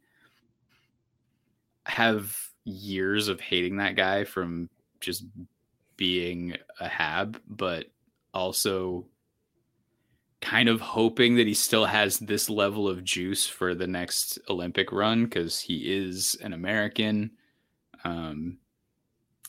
[1.86, 4.70] have years of hating that guy from
[5.00, 5.26] just
[5.98, 7.88] being a hab, but
[8.34, 9.06] also
[10.42, 14.92] kind of hoping that he still has this level of juice for the next Olympic
[14.92, 17.32] run because he is an American.
[18.04, 18.58] Um,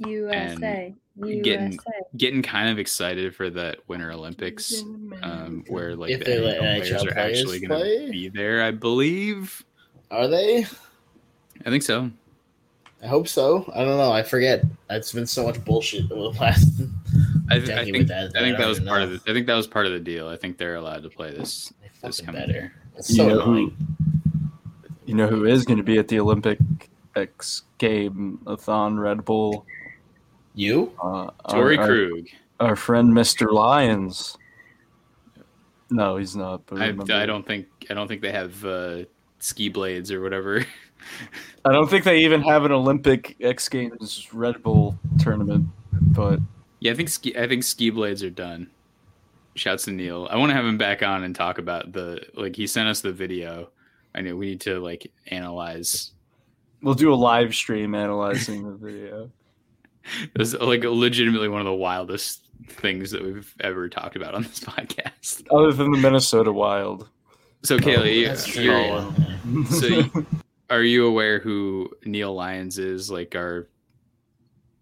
[0.06, 0.94] USA.
[1.16, 1.78] getting USA.
[2.16, 4.82] getting kind of excited for that Winter Olympics,
[5.22, 8.28] um, where like If the they let NHL NHL players are actually going to be
[8.28, 8.62] there.
[8.62, 9.64] I believe.
[10.10, 10.64] Are they?
[11.66, 12.10] I think so.
[13.02, 13.70] I hope so.
[13.74, 14.12] I don't know.
[14.12, 14.64] I forget.
[14.90, 16.82] It's been so much bullshit over the last.
[17.50, 19.14] I, I think with that, I think that was even part know.
[19.14, 19.30] of the.
[19.30, 20.28] I think that was part of the deal.
[20.28, 21.72] I think they're allowed to play this
[22.02, 22.52] this fucking coming better.
[22.52, 22.72] year.
[22.96, 23.72] It's You so know who?
[25.06, 26.58] You know who is going to be at the Olympic
[27.16, 28.56] X game a
[28.92, 29.66] Red Bull?
[30.54, 30.92] You?
[31.02, 32.26] Uh, Torey our, Krug.
[32.60, 33.50] Our, our friend Mr.
[33.52, 34.36] Lyons.
[35.90, 36.64] No, he's not.
[36.66, 39.04] But I, I don't think I don't think they have uh,
[39.40, 40.64] ski blades or whatever.
[41.64, 45.66] I don't think they even have an Olympic X Games Red Bull tournament.
[45.92, 46.40] But
[46.80, 48.70] Yeah, I think ski I think ski blades are done.
[49.54, 50.28] Shouts to Neil.
[50.30, 53.00] I want to have him back on and talk about the like he sent us
[53.00, 53.70] the video.
[54.14, 56.12] I know we need to like analyze.
[56.82, 59.30] we'll do a live stream analyzing the video.
[60.34, 64.42] It was like legitimately one of the wildest things that we've ever talked about on
[64.42, 65.46] this podcast.
[65.50, 67.06] Other than the Minnesota Wild.
[67.62, 70.26] So Kaylee, oh, that's true, you're, so you-
[70.70, 73.10] are you aware who Neil Lyons is?
[73.10, 73.68] Like our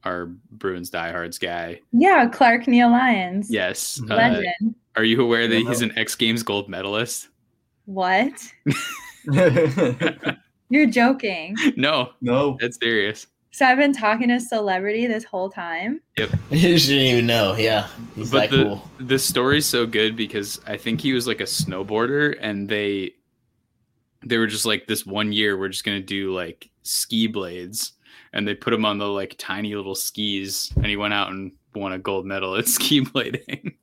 [0.04, 1.80] our Bruins diehards guy.
[1.92, 3.50] Yeah, Clark Neil Lyons.
[3.50, 4.00] Yes.
[4.10, 4.74] Uh, Legend.
[4.96, 7.28] are you aware that he's an X Games gold medalist?
[7.86, 8.32] What?
[10.70, 11.56] You're joking.
[11.76, 13.26] No, no, that's serious.
[13.50, 16.00] So I've been talking to a celebrity this whole time.
[16.16, 16.30] Yep.
[16.50, 17.56] You shouldn't even know.
[17.56, 18.90] Yeah, he's but that the cool.
[19.00, 23.12] the story's so good because I think he was like a snowboarder and they
[24.24, 27.92] they were just like this one year we're just gonna do like ski blades
[28.32, 31.52] and they put him on the like tiny little skis and he went out and
[31.74, 33.74] won a gold medal at ski blading.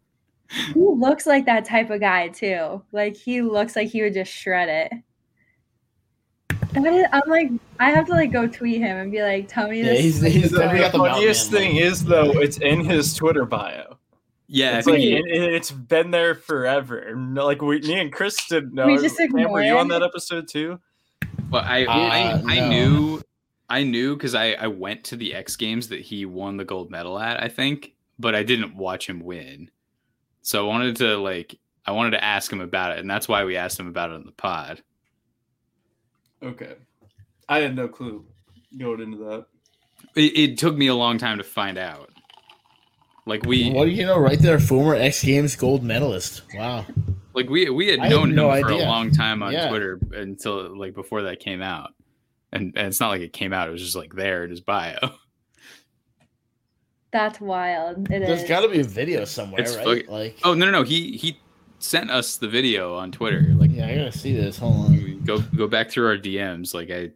[0.49, 2.81] He looks like that type of guy too.
[2.91, 4.93] Like he looks like he would just shred it.
[6.75, 9.99] I'm like, I have to like go tweet him and be like, tell me this.
[10.21, 13.97] he's the funniest thing is though, it's in his Twitter bio.
[14.47, 17.13] Yeah, it's like he- it, it's been there forever.
[17.15, 18.87] Like we, me and Chris didn't know.
[18.87, 20.79] We just Cam, were you on that episode too?
[21.49, 23.21] Well, I Uh, I, I knew
[23.70, 26.91] I knew because I I went to the X Games that he won the gold
[26.91, 27.41] medal at.
[27.41, 29.72] I think, but I didn't watch him win.
[30.41, 33.43] So I wanted to like I wanted to ask him about it, and that's why
[33.45, 34.82] we asked him about it in the pod.
[36.43, 36.74] Okay,
[37.49, 38.26] I had no clue
[38.78, 39.45] going into that.
[40.16, 42.09] It, it took me a long time to find out.
[43.26, 44.20] Like we, What do you know?
[44.20, 46.43] Right there, former X Games gold medalist.
[46.53, 46.86] Wow.
[47.34, 49.70] like we we had I had known him no for a long time on Yeah.
[49.70, 51.93] Twitter until like before that came out,
[52.55, 54.61] and and it's not like it came out; it was just like there in his
[54.61, 54.97] bio.
[57.11, 58.11] That's wild.
[58.11, 58.49] It There's is.
[58.49, 60.01] got to be a video somewhere, It's right?
[60.05, 61.39] fuck- like, oh no no no he he
[61.79, 63.41] sent us the video on Twitter.
[63.55, 64.57] Like yeah, I gotta see this.
[64.57, 65.23] Hold on.
[65.23, 66.73] go go back through our DMs.
[66.73, 67.11] Like I,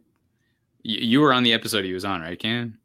[0.82, 2.78] you, you were on the episode he was on, right, Ken?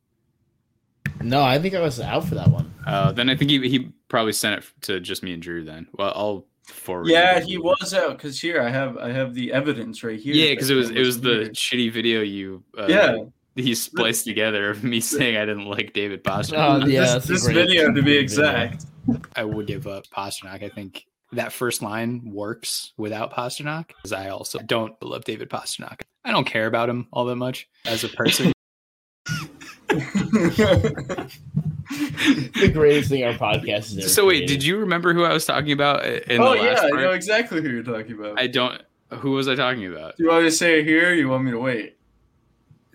[1.21, 2.73] No, I think I was out for that one.
[2.85, 5.63] Uh, then I think he he probably sent it to just me and Drew.
[5.63, 7.07] Then well, I'll forward.
[7.07, 7.43] Yeah, it.
[7.43, 10.33] he was out because here I have I have the evidence right here.
[10.33, 11.49] Yeah, because it was it was the here.
[11.51, 12.63] shitty video you.
[12.77, 13.17] Uh, Yeah.
[13.57, 16.83] He spliced together of me saying I didn't like David Pastrnak.
[16.83, 18.19] Oh, yeah, This- this video, to be video.
[18.21, 18.85] exact.
[19.35, 20.61] I would give up Pastrnak.
[20.61, 26.01] I think that first line works without Pastrnak because I also don't love David Pastrnak.
[26.25, 28.51] I don't care about him all that much as a person.
[32.59, 34.47] the greatest thing our podcast is so wait, created.
[34.53, 37.01] did you remember who I was talking about in oh the last yeah, I part?
[37.01, 38.39] know exactly who you're talking about.
[38.39, 38.81] I don't.
[39.19, 40.17] Who was I talking about?
[40.17, 41.09] Do you want me to say it here?
[41.11, 41.95] Or you want me to wait?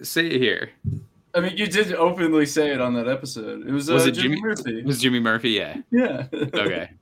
[0.03, 0.71] Say it here.
[1.35, 3.67] I mean, you did openly say it on that episode.
[3.67, 4.83] It was, Was uh, it Jimmy, Jimmy Murphy.
[4.83, 5.51] Was Jimmy Murphy?
[5.51, 5.77] Yeah.
[5.91, 6.27] Yeah.
[6.33, 6.91] Okay.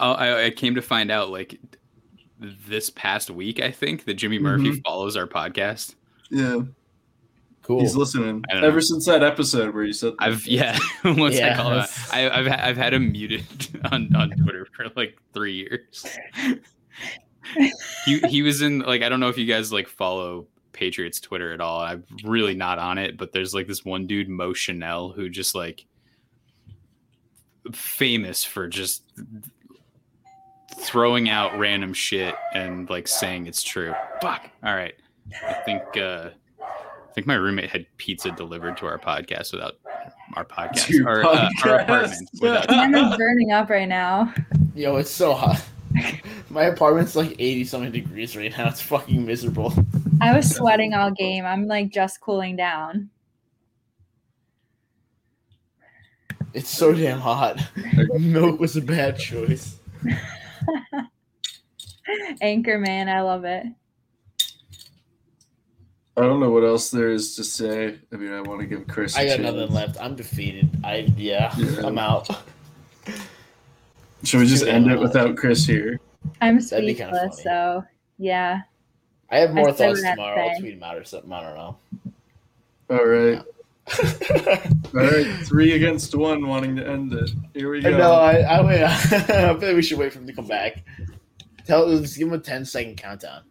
[0.00, 1.58] Oh, I, I came to find out like
[2.38, 3.60] this past week.
[3.60, 4.84] I think that Jimmy Murphy Mhm.
[4.84, 5.96] follows our podcast.
[6.30, 6.60] Yeah.
[7.68, 7.80] Cool.
[7.80, 8.66] He's listening I know.
[8.66, 10.14] ever since that episode where you said.
[10.20, 10.78] I've yeah.
[11.04, 13.44] Once I call him, I, I've I've had him muted
[13.92, 16.06] on, on Twitter for like three years.
[18.06, 21.52] he he was in like I don't know if you guys like follow Patriots Twitter
[21.52, 21.80] at all.
[21.80, 25.54] I'm really not on it, but there's like this one dude Mo Chanel who just
[25.54, 25.84] like
[27.74, 29.02] famous for just
[30.78, 33.92] throwing out random shit and like saying it's true.
[34.22, 34.48] Fuck.
[34.64, 34.94] All right.
[35.46, 36.32] I think uh I
[37.18, 39.74] think my roommate had pizza delivered to our podcast without
[40.34, 44.32] our podcast To your or uh, our apartment without Mine is burning up right now.
[44.76, 45.60] Yo, it's so hot.
[46.50, 48.68] My apartment's like eighty something degrees right now.
[48.68, 49.74] It's fucking miserable.
[50.20, 51.44] I was sweating all game.
[51.44, 53.10] I'm like just cooling down.
[56.54, 57.60] It's so damn hot.
[58.20, 59.76] Milk was a bad choice.
[62.40, 63.66] Anchorman, I love it.
[66.18, 67.96] I don't know what else there is to say.
[68.12, 69.16] I mean, I want to give Chris.
[69.16, 69.54] a I got chance.
[69.54, 70.00] nothing left.
[70.00, 70.68] I'm defeated.
[70.84, 71.86] I yeah, Yeah.
[71.86, 72.28] I'm out.
[74.24, 76.00] Should we just end it without Chris here?
[76.40, 77.84] I'm That'd kinda speechless, so
[78.18, 78.62] yeah.
[79.30, 80.42] I have more I thoughts what I tomorrow.
[80.48, 81.32] I'll tweet them out or something.
[81.32, 81.76] I don't know.
[82.90, 83.42] All right.
[84.94, 87.30] All right, three against one, wanting to end it.
[87.54, 87.96] Here we go.
[87.96, 90.82] No, I I, wait, I feel like we should wait for him to come back.
[91.64, 93.42] Tell let's give him a 10 second countdown.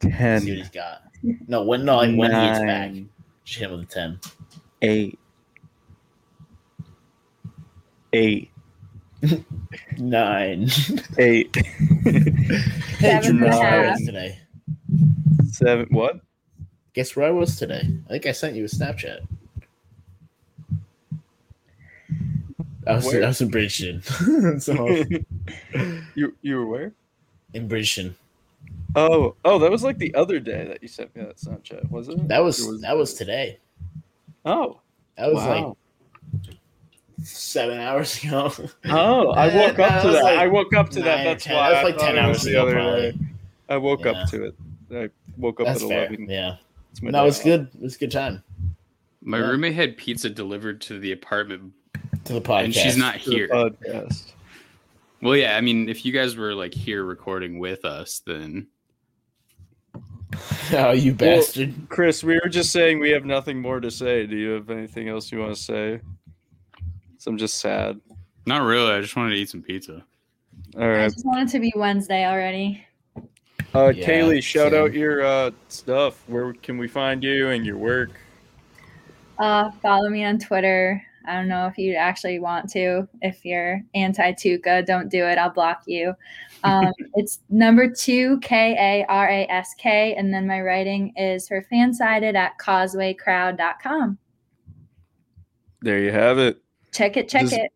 [0.00, 0.10] Ten.
[0.10, 1.02] See what Ten, he's got.
[1.48, 2.90] No, when no, like when he gets back.
[2.90, 3.08] Nine.
[3.44, 4.20] Just hit him with a 10.
[4.82, 5.18] eight,
[8.12, 8.50] eight,
[9.98, 10.68] Nine.
[11.18, 11.56] Eight.
[12.96, 14.38] Hey, Seven guess where I was today?
[15.50, 15.86] Seven.
[15.90, 16.20] What?
[16.94, 17.82] Guess where I was today?
[18.06, 19.18] I think I sent you a Snapchat.
[22.86, 23.22] I was, Where?
[23.22, 24.00] I was in Bridgeton.
[24.60, 25.04] so,
[26.14, 26.92] you you were where?
[27.52, 28.16] in Bridgeton.
[28.96, 32.08] Oh oh, that was like the other day that you sent me that Snapchat, was
[32.08, 32.26] it?
[32.28, 33.58] That was, Or that was today.
[34.44, 34.80] Oh.
[35.18, 35.76] That was Wow.
[36.42, 36.56] like
[37.22, 38.52] seven hours ago.
[38.86, 40.22] Oh, I woke up to that.
[40.24, 41.24] like I woke up to that.
[41.24, 41.56] That's 10.
[41.56, 41.70] why.
[41.70, 43.12] That was like 10 hours the ago, other probably.
[43.12, 43.18] day.
[43.68, 44.10] I woke Yeah.
[44.12, 44.54] up to it.
[44.90, 46.06] I woke up That's at fair.
[46.06, 46.26] eleven.
[46.30, 46.56] Yeah.
[46.92, 47.68] It's my No, it was good.
[47.74, 48.42] It was a good time.
[49.22, 49.48] My Yeah.
[49.50, 51.72] roommate had pizza delivered to the apartment,
[52.24, 52.64] To the podcast.
[52.64, 53.48] and she's not To the here.
[53.48, 54.32] Podcast.
[55.22, 58.68] Well, yeah, I mean, if you guys were like here recording with us, then
[60.72, 61.74] oh, you Well, bastard.
[61.88, 64.26] Chris, we were just saying we have nothing more to say.
[64.26, 66.00] Do you have anything else you want to say?
[67.18, 68.00] So I'm just sad.
[68.46, 68.92] not really.
[68.92, 70.04] I just wanted to eat some pizza.
[70.76, 72.84] All I just want it to be Wednesday already.
[73.74, 74.82] Uh, Yeah, Kaylee, shout same.
[74.82, 76.22] out your uh, stuff.
[76.28, 78.10] Where can we find you and your work?
[79.38, 81.02] Uh, follow me on Twitter.
[81.28, 83.08] I don't know if you actually want to.
[83.20, 85.38] If you're anti Tuukka, don't do it.
[85.38, 86.14] I'll block you.
[86.64, 91.48] Um, it's number two K A R A S K, and then my writing is
[91.48, 94.18] for fansided at causewaycrowd.com.
[95.82, 96.60] There you have it.
[96.92, 97.72] Check it, check This- it.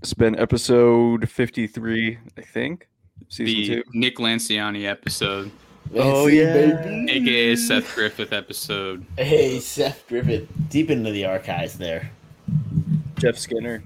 [0.00, 2.86] It's been episode 53, I think.
[3.30, 3.82] Season The two.
[3.94, 5.50] Nick Lanciani episode,
[5.94, 6.52] Oh, Fancy, yeah.
[6.52, 7.10] baby.
[7.10, 9.04] aka Seth Griffith episode.
[9.16, 12.10] Hey, Seth Griffith, deep into the archives there.
[13.16, 13.82] Jeff Skinner.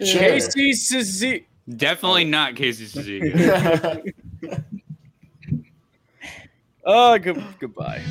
[0.00, 0.20] Sure.
[0.20, 1.46] Casey Suzuki.
[1.68, 2.28] Definitely oh.
[2.28, 3.32] not Casey Suzuki.
[6.84, 8.02] oh, good, goodbye.